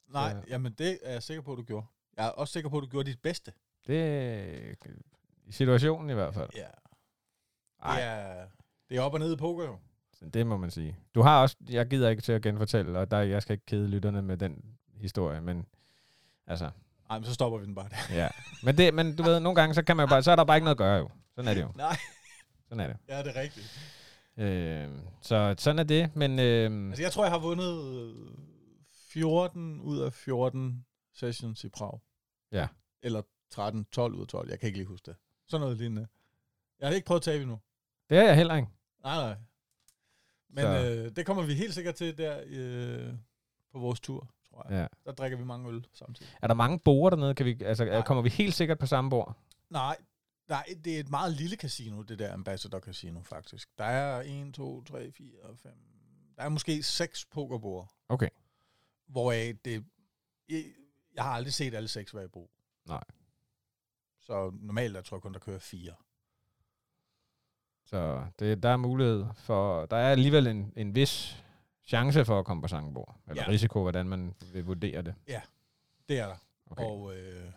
[0.09, 0.41] Nej, Ja.
[0.49, 1.87] jamen det er jeg sikker på, at du gjorde.
[2.16, 3.53] Jeg er også sikker på, at du gjorde dit bedste.
[3.87, 4.76] Det
[5.47, 6.51] i situationen i hvert fald.
[6.57, 6.66] Ja.
[7.82, 8.47] Ej, Det er,
[8.89, 9.78] det er op og ned i poker, jo.
[10.12, 10.97] så det må man sige.
[11.14, 13.89] Du har også, jeg gider ikke til at genfortælle, og der, jeg skal ikke kede
[13.89, 14.64] lytterne med den
[14.95, 15.66] historie, men
[16.47, 16.70] altså,
[17.09, 18.14] Nej, men så stopper vi den bare der.
[18.14, 18.28] ja.
[18.62, 20.45] Men, det, men du ved, nogle gange, så, kan man jo bare, så er der
[20.45, 21.11] bare ikke noget at gøre jo.
[21.34, 21.72] Sådan er det jo.
[21.76, 21.97] Nej.
[22.68, 22.97] Sådan er det.
[23.09, 23.80] Ja, det er rigtigt.
[24.39, 24.89] Øh,
[25.22, 28.28] så sådan er det, men øh, Altså, jeg tror, jeg har vundet øh,
[29.12, 30.84] 14 ud af 14
[31.14, 32.01] sessions i Prag.
[32.53, 32.68] Ja.
[33.03, 34.51] Eller 13, 12 ud af 12.
[34.51, 35.16] Jeg kan ikke lige huske det.
[35.49, 36.07] Sådan noget lignende.
[36.80, 37.59] Jeg har ikke prøvet at tabe endnu.
[38.11, 38.68] det er jeg heller ikke.
[39.03, 39.37] Nej, nej.
[40.51, 43.12] Men Så- øh, det kommer vi helt sikkert til der øh,
[43.72, 44.78] på vores tur, tror jeg.
[44.78, 44.87] Ja.
[45.11, 46.32] Der drikker vi mange øl samtidig.
[46.43, 47.34] Er der mange borer dernede?
[47.34, 48.03] Kan vi, altså, Nej.
[48.03, 49.37] kommer vi helt sikkert på samme bord?
[49.70, 49.97] Nej,
[50.49, 53.79] nej, det er et meget lille casino, det der Ambassador Casino, faktisk.
[53.79, 55.73] Der er 1, 2, 3, 4, 5...
[56.37, 58.29] Der er måske seks pokerbord, Okay.
[59.07, 59.85] hvoraf det...
[60.49, 60.65] Jeg,
[61.15, 62.51] jeg har aldrig set alle seks være i brug.
[62.89, 63.05] Nej.
[64.21, 65.95] Så normalt der tror jeg kun, der kører fire.
[67.85, 71.43] Så det, der er mulighed for, der er alligevel en, en vis
[71.85, 73.17] chance for at komme på samme bord.
[73.29, 73.47] Eller Ja.
[73.47, 73.53] ja.
[73.53, 75.15] risiko, hvordan man vil vurdere det.
[76.09, 76.37] Det er der.
[76.67, 76.85] Okay.
[76.85, 77.53] Og, øh,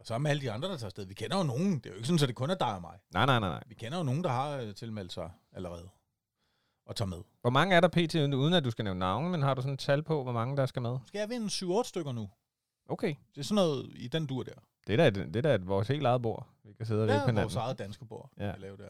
[0.00, 1.06] og så med alle de andre, der tager afsted.
[1.06, 1.74] Vi kender jo nogen.
[1.74, 2.98] Det er jo ikke sådan, at det kun er dig og mig.
[3.12, 3.62] Nej, nej, nej, nej.
[3.66, 5.88] Vi kender jo nogen, der har øh, tilmeldt sig allerede.
[6.86, 7.18] Og tager med.
[7.40, 8.14] Hvor mange er der pt.
[8.14, 10.56] uden at du skal nævne navne, men har du sådan et tal på, hvor mange
[10.56, 10.98] der skal med?
[11.06, 12.30] Skal jeg vinde 7-8 stykker nu?
[12.88, 13.14] Okay.
[13.34, 14.52] Det er sådan noget i den dur der.
[14.86, 16.46] Det er da, et, det er da et, vores helt eget bord.
[16.64, 17.58] Vi kan sidde og Det rive på er vores hinanden.
[17.66, 18.46] eget danske bord, Ja.
[18.46, 18.52] ja.
[18.52, 18.88] vi laver der.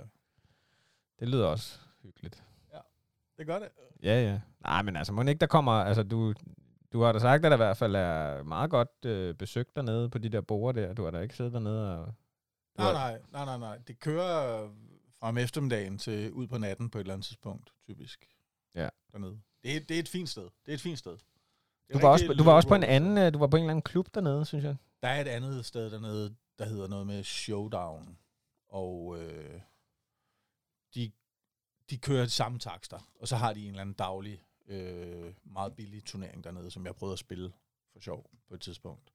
[1.20, 2.42] Det lyder også hyggeligt.
[3.38, 3.68] Det gør det.
[4.02, 4.40] Ja, ja.
[4.62, 5.72] Nej, men altså, må ikke der kommer...
[5.72, 6.34] Altså, du,
[6.92, 10.08] du har da sagt, at der i hvert fald er meget godt øh, besøgt dernede
[10.10, 10.92] på de der borde der.
[10.94, 12.14] Du har da ikke siddet dernede og...
[12.78, 13.78] Nej, har- nej, nej, nej, nej.
[13.78, 14.70] Det kører øh,
[15.20, 18.28] fra om eftermiddagen til ud på natten på et eller andet tidspunkt, typisk.
[18.74, 18.88] Ja.
[19.12, 19.40] Dernede.
[19.64, 20.42] Det det er et fint sted.
[20.42, 21.16] Det er et fint sted.
[21.92, 23.18] Du var, også, du var også på en anden...
[23.18, 24.76] øh, Du var på en eller anden klub dernede, synes jeg.
[25.02, 28.18] Der er et andet sted dernede, der hedder noget med Showdown.
[28.68, 29.60] Og øh,
[30.94, 31.12] de,
[31.90, 32.98] de kører samme takster.
[33.20, 36.94] Og så har de en eller anden daglig, øh, meget billig turnering dernede, som jeg
[36.94, 37.52] prøvede at spille
[37.92, 39.12] for sjov på et tidspunkt.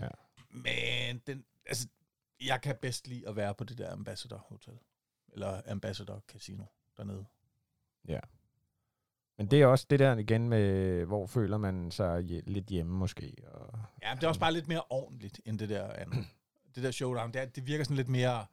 [0.00, 0.08] Ja.
[0.50, 1.88] Men den, altså,
[2.40, 4.78] Jeg kan bedst lide at være på det der Ambassador Hotel.
[5.32, 6.64] Eller Ambassador Casino
[6.96, 7.26] dernede.
[9.38, 13.34] Men det er også det der igen med, hvor føler man sig lidt hjemme måske.
[13.52, 16.26] Og, Ja, men det er også bare lidt mere ordentligt, end det der andet.
[16.74, 18.46] det der showdown, det, er, det virker sådan lidt mere...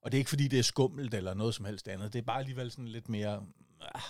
[0.00, 2.12] Og det er ikke, fordi det er skummelt eller noget som helst andet.
[2.12, 3.46] Det er bare alligevel sådan lidt mere...
[3.80, 4.00] Ah,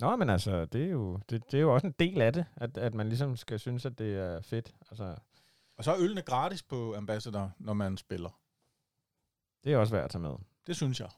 [0.00, 2.44] Nå, men altså, det er, jo, det, det er jo også en del af det,
[2.56, 4.74] at, at man ligesom skal synes, at det er fedt.
[4.90, 5.16] Altså,
[5.78, 8.40] Og så er ølene gratis på Ambassador, når man spiller.
[9.64, 10.34] det er også værd at tage med.
[10.66, 11.08] Det synes jeg.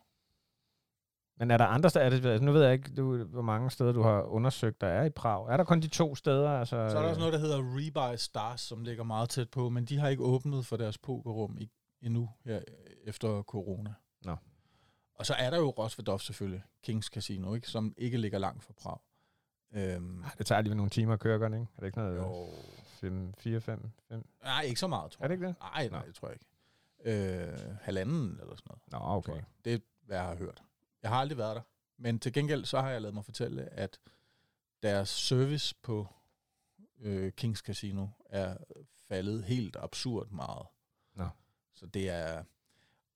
[1.39, 2.05] Men er der andre steder?
[2.05, 4.87] Er det, altså, nu ved jeg ikke, du, hvor mange steder du har undersøgt, der
[4.87, 5.49] er i Prag.
[5.53, 6.51] Er der kun de to steder?
[6.51, 9.68] Altså, Så er der også noget, der hedder Rebuy Stars, som ligger meget tæt på,
[9.68, 11.59] men de har ikke åbnet for deres pokerrum
[12.03, 12.61] endnu her
[13.05, 13.95] efter corona.
[14.24, 14.37] Nå.
[15.17, 17.69] Og så er der jo Rosvedov selvfølgelig, Kings Casino, ikke?
[17.69, 18.99] som ikke ligger langt fra Prag.
[19.73, 21.57] Øhm, Det tager alligevel nogle timer at køre, ikke?
[21.77, 22.17] Er det ikke noget?
[22.17, 22.49] jo,
[22.87, 24.27] 5, 4, 5, 5?
[24.43, 25.39] nej, ikke så meget, tror Er det jeg.
[25.39, 25.57] ikke det?
[25.75, 26.47] Nej, nej, det tror jeg ikke.
[27.05, 28.83] Øh, halvanden eller sådan noget.
[28.93, 29.35] Nå, okay.
[29.35, 29.45] jeg.
[29.64, 30.62] Det er, hvad jeg har hørt.
[31.03, 31.62] Jeg har aldrig været der.
[31.99, 33.99] Men til gengæld, så har jeg lavet mig fortælle, at
[34.83, 36.09] deres service på
[37.01, 38.57] øh, Kings Casino er
[39.09, 40.67] faldet helt absurd meget.
[41.14, 41.29] Nå.
[41.75, 42.45] Så det er...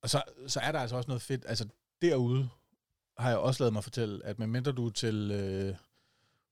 [0.03, 1.45] Og så, så er der altså også noget fedt.
[1.49, 1.69] Altså
[2.03, 2.49] derude
[3.19, 5.75] har jeg også lavet mig fortælle, at medmindre du er til øh,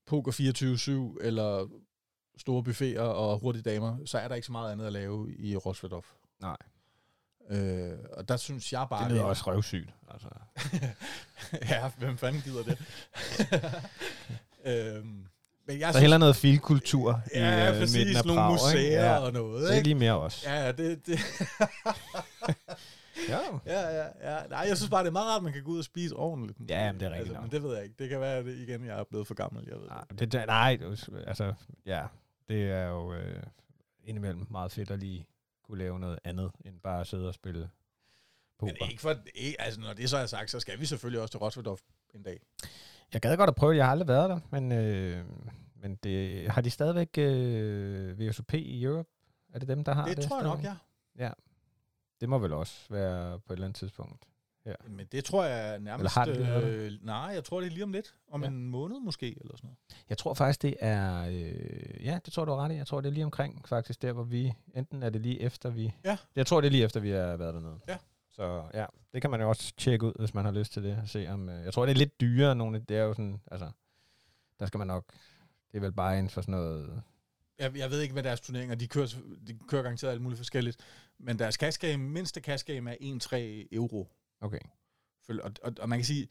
[0.07, 0.31] Poker
[1.21, 1.67] 24-7 eller
[2.37, 5.55] store buffeter og hurtige damer, så er der ikke så meget andet at lave i
[5.55, 6.05] Rosvedov.
[6.41, 6.57] Nej.
[7.49, 9.03] Øh, og der synes jeg bare...
[9.03, 9.89] Det lyder også røvsygt.
[10.11, 10.27] Altså.
[11.73, 12.77] ja, hvem fanden gider det?
[14.95, 15.25] øhm,
[15.67, 18.79] men jeg Så heller noget filkultur i ja, øh, præcis, midten af nogle Prag, museer
[18.79, 18.93] ikke?
[18.93, 19.87] Ja, og noget, det er ikke?
[19.87, 20.29] lige mere.
[20.45, 21.19] Ja, ja, det, det
[23.29, 23.39] Ja.
[23.65, 24.47] ja, ja, ja.
[24.47, 26.15] Nej, jeg synes bare, det er meget rart, at man kan gå ud og spise
[26.15, 26.59] ordentligt.
[26.59, 27.43] Altså, Ja, men det er rigtigt nok.
[27.43, 27.95] Men det ved jeg ikke.
[27.99, 30.31] Det kan være, at det, igen, jeg er blevet for gammel, jeg ved Nej, det.
[30.31, 30.79] det, nej,
[31.27, 31.53] altså,
[31.85, 32.05] ja,
[32.49, 33.43] det er jo øh,
[34.03, 35.25] indimellem meget fedt at lige
[35.63, 37.69] kunne lave noget andet, end bare at sidde og spille
[38.59, 38.73] poker.
[38.81, 41.31] Men ikke for, ikke, altså, når det så er sagt, så skal vi selvfølgelig også
[41.31, 41.79] til Rosvedov
[42.13, 42.39] en dag.
[43.13, 45.25] Jeg gad godt at prøve, jeg har aldrig været der, men, øh,
[45.75, 49.09] men det, har de stadigvæk øh, VSOP i Europe?
[49.53, 50.17] Er det dem, der har det?
[50.17, 50.79] det tror jeg nok, stadigvæk?
[51.19, 51.29] ja.
[52.21, 54.25] Det må vel også være på et eller andet tidspunkt.
[54.87, 56.15] Men det tror jeg nærmest...
[56.15, 58.15] har det eller øh, nej, jeg tror, det er lige om lidt.
[58.31, 58.47] Om Ja.
[58.47, 59.77] en måned måske, eller sådan noget.
[60.09, 61.25] Jeg tror faktisk, det er...
[61.27, 62.75] Øh, ja, det tror du er ret i.
[62.75, 64.53] Jeg tror, det er lige omkring, faktisk, der hvor vi...
[64.75, 65.93] Enten er det lige efter vi...
[66.03, 66.17] Ja.
[66.35, 67.79] Jeg tror, det er lige efter, vi har været dernede.
[67.87, 67.97] Ja.
[68.29, 70.97] Så ja, det kan man jo også tjekke ud, hvis man har lyst til det.
[71.01, 72.55] Og se om, øh, jeg tror, det er lidt dyrere.
[72.55, 73.41] Nogle, det er jo sådan...
[73.51, 73.71] Altså,
[74.59, 75.05] der skal man nok...
[75.71, 77.01] Det er vel bare inden for sådan noget...
[77.59, 79.07] Jeg, jeg ved ikke, hvad deres turneringer, de kører,
[79.47, 80.77] de kører garanteret alt muligt forskelligt,
[81.19, 82.95] men deres cash game, mindste cash game er
[83.63, 84.07] 1-3 euro.
[84.41, 84.59] Okay.
[85.29, 86.27] Og, og, og man kan sige,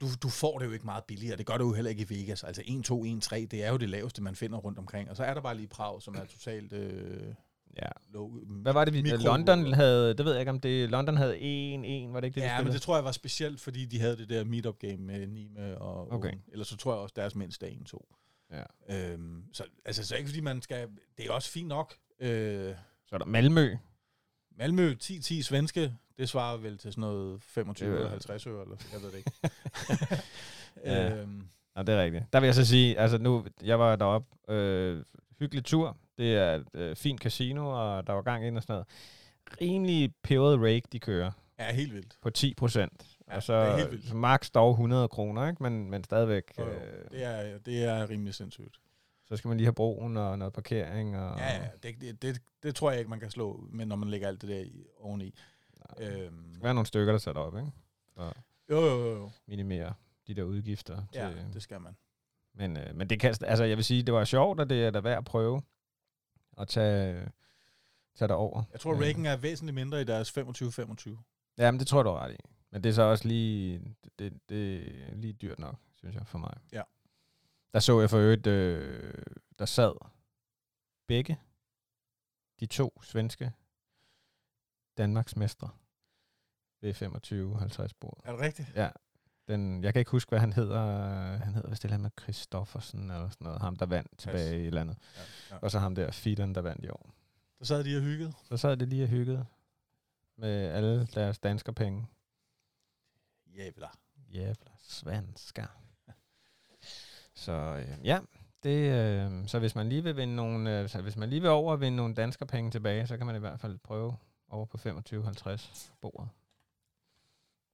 [0.00, 1.36] du, du får det jo ikke meget billigere.
[1.36, 2.44] Det gør du jo heller ikke i Vegas.
[2.44, 5.10] Altså 1, 2, 1, 3, det er jo det laveste, man finder rundt omkring.
[5.10, 7.34] Og så er der bare lige Prag, som er totalt øh,
[7.76, 7.88] Ja.
[8.48, 9.02] Hvad var det, vi...
[9.02, 10.14] mikro- London havde...
[10.14, 10.90] Det ved jeg ikke, om det...
[10.90, 12.74] London havde 1-1, var det ikke det, Ja, men spillede?
[12.74, 16.12] det tror jeg var specielt, fordi de havde det der meetup game med Nime og
[16.12, 16.28] Okay.
[16.28, 16.42] Owen.
[16.52, 18.23] Ellers så tror jeg også, deres mindste er 1-2.
[18.88, 19.12] Ja.
[19.12, 20.88] Øhm, så, altså, så ikke fordi man skal...
[21.18, 21.94] Det er også fint nok.
[22.20, 22.74] Øh,
[23.06, 23.76] Så er der Malmø.
[24.56, 28.62] Malmø 10-10 svenske, det svarer vel til sådan noget 25 Det er- eller 50 øre,
[28.62, 29.30] eller jeg ved det ikke.
[30.84, 31.16] Ja.
[31.20, 32.24] øhm, Ja, det er rigtigt.
[32.32, 35.04] Der vil jeg så sige, altså nu, jeg var deroppe, øh,
[35.38, 38.72] hyggelig tur, det er et øh, fint casino, og der var gang ind og sådan
[38.72, 38.86] noget.
[39.60, 42.18] Rimelig peberet rake, de kører ja, helt vildt.
[42.22, 43.13] på 10 procent.
[43.34, 44.08] Ja, og det er så, helt vildt.
[44.08, 45.62] så max dog 100 kroner, ikke?
[45.62, 46.70] Men, men stadigvæk, Jo, jo.
[46.72, 48.80] øh, Det, er, det er rimelig sindssygt.
[49.26, 51.16] så skal man lige have broen og noget parkering.
[51.18, 53.96] Og, Ja, ja det, det, det, det tror jeg ikke, man kan slå, men når
[53.96, 55.34] man lægger alt det der i, oveni.
[55.98, 57.70] Der Øhm, skal være nogle stykker, der sætter op, ikke?
[58.16, 58.32] At
[58.70, 59.30] jo, jo, jo, jo.
[59.46, 59.94] minimere
[60.26, 61.02] de der udgifter.
[61.14, 61.96] Ja, til, det skal man.
[62.54, 64.90] Men, øh, men det kan, altså jeg vil sige, det var sjovt, og det er
[64.90, 65.62] da værd at prøve
[66.58, 67.28] at tage,
[68.14, 68.62] tage det over.
[68.72, 71.54] Jeg tror, Øh, er væsentligt mindre i deres 25-25.
[71.58, 72.36] Ja, men det tror jeg, du har ret i.
[72.74, 73.80] Men det er så også lige,
[74.18, 74.76] det, det
[75.10, 76.54] er lige dyrt nok, synes jeg, for mig.
[76.72, 76.82] Ja.
[77.72, 79.14] Der så jeg for øvrigt, øh,
[79.58, 79.92] der sad
[81.06, 81.40] begge
[82.60, 83.52] de to svenske
[84.98, 85.68] Danmarks mestre
[86.80, 88.24] ved 25-50 bordet.
[88.24, 88.72] Er det rigtigt?
[88.74, 88.90] Ja.
[89.48, 90.80] Den, jeg kan ikke huske, hvad han hedder.
[91.36, 93.60] Han hedder vist et eller andet med Christoffersen eller sådan noget.
[93.60, 94.98] Ham, der vandt tilbage i landet.
[95.16, 95.20] Ja,
[95.50, 95.56] ja.
[95.62, 97.10] Og så ham der, Fiedern, der vandt i år.
[97.58, 98.32] Der sad de og hyggede.
[98.44, 99.46] Så sad det lige og hyggede
[100.36, 102.06] med alle deres danskerpenge.
[103.56, 103.88] Jævla.
[104.34, 105.66] Jævla svensker.
[107.34, 108.18] Så øh, ja,
[108.62, 111.50] det, øh, så hvis man lige vil vinde nogle, øh, så hvis man lige vil
[111.50, 114.16] over vinde nogle danskerpenge tilbage, så kan man i hvert fald prøve
[114.48, 116.28] over på 25-50 bordet.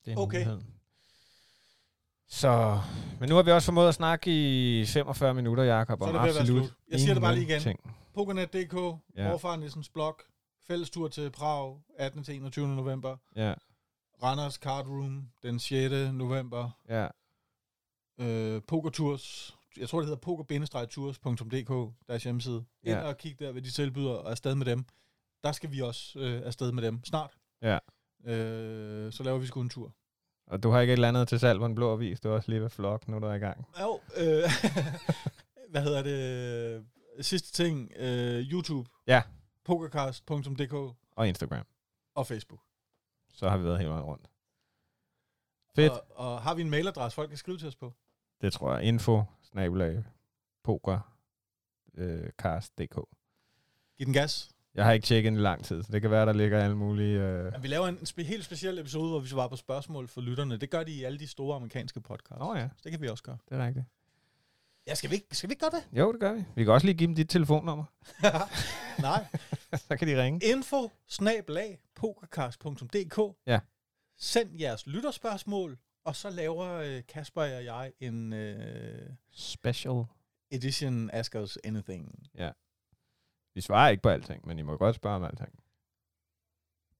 [0.04, 0.38] Det er en Okay.
[0.38, 0.60] mulighed.
[2.28, 2.80] Så,
[3.20, 4.30] men nu har vi også formået at snakke
[4.80, 6.74] i 45 minutter, Jakob, om absolut.
[6.90, 7.56] Jeg siger det bare lige igen.
[7.60, 7.96] ingenting.
[8.14, 9.56] Pokernet.dk, Ja.
[9.56, 10.16] Nissens blog,
[10.66, 12.24] Fællestur til Prag 18.
[12.24, 12.68] til 21.
[12.68, 13.16] november.
[13.36, 13.54] Ja,
[14.22, 16.12] Randers Card Room den 6.
[16.12, 16.70] november.
[16.88, 17.08] ja.
[18.20, 19.56] Øh, Pokertours.
[19.76, 22.64] Jeg tror, det hedder poker-tours.dk, deres hjemmeside.
[22.82, 23.00] Ind Ja.
[23.08, 24.84] og kig der, hvad de tilbyder, og afsted med dem.
[25.44, 27.38] Der skal vi også øh, afsted med dem snart.
[27.62, 27.78] Ja.
[28.24, 29.92] Øh, så laver vi sgu en tur.
[30.46, 32.32] Og du har ikke et eller andet til salg på en blå avis, du er
[32.32, 33.66] også lige ved flok, nu er du er i gang.
[33.80, 34.42] Jo, øh,
[35.70, 36.86] hvad hedder det?
[37.26, 38.90] Sidste ting, øh, YouTube.
[39.06, 39.22] Ja.
[39.64, 40.72] Pokercast.dk
[41.16, 41.64] Og Instagram.
[42.14, 42.60] og Facebook.
[43.32, 44.30] Så har vi været hele vejen rundt.
[45.74, 45.92] Fedt.
[45.92, 47.94] Og, og har vi en mailadresse, folk kan skrive til os på?
[48.40, 48.82] Det tror jeg.
[48.84, 50.04] Info, snabelag,
[50.64, 51.14] poker,
[51.94, 52.94] øh, cast.dk.
[53.98, 54.50] Giv den gas.
[54.74, 56.76] Jeg har ikke tjekket den i lang tid, så det kan være, der ligger alle
[56.76, 57.20] mulige...
[57.20, 57.52] Øh...
[57.54, 60.56] Ja, vi laver en spe- helt speciel episode, hvor vi svarer på spørgsmål for lytterne.
[60.56, 62.40] Det gør de i alle de store amerikanske podcasts.
[62.40, 63.38] Åh oh, ja, Så det kan vi også gøre.
[63.48, 63.86] det er rigtigt.
[64.90, 65.98] Ja, skal vi ikke, skal vi ikke gøre det?
[65.98, 66.44] Jo, det gør vi.
[66.54, 67.84] Vi kan også lige give dem dit telefonnummer.
[69.08, 69.26] Nej.
[69.88, 70.46] så kan de ringe.
[70.46, 73.60] Info snablag pokercast.dk Ja.
[74.18, 80.04] Send jeres lytterspørgsmål, og så laver øh, Kasper og jeg en øh, Special.
[80.50, 82.28] edition Ask Us Anything.
[83.54, 85.62] Vi svarer ikke på alting, men I må godt spørge om alting.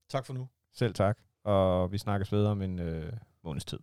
[0.08, 0.48] Tak for nu.
[0.72, 1.18] Selv tak.
[1.44, 3.12] Og vi snakkes videre om en øh,
[3.42, 3.78] måneds tid.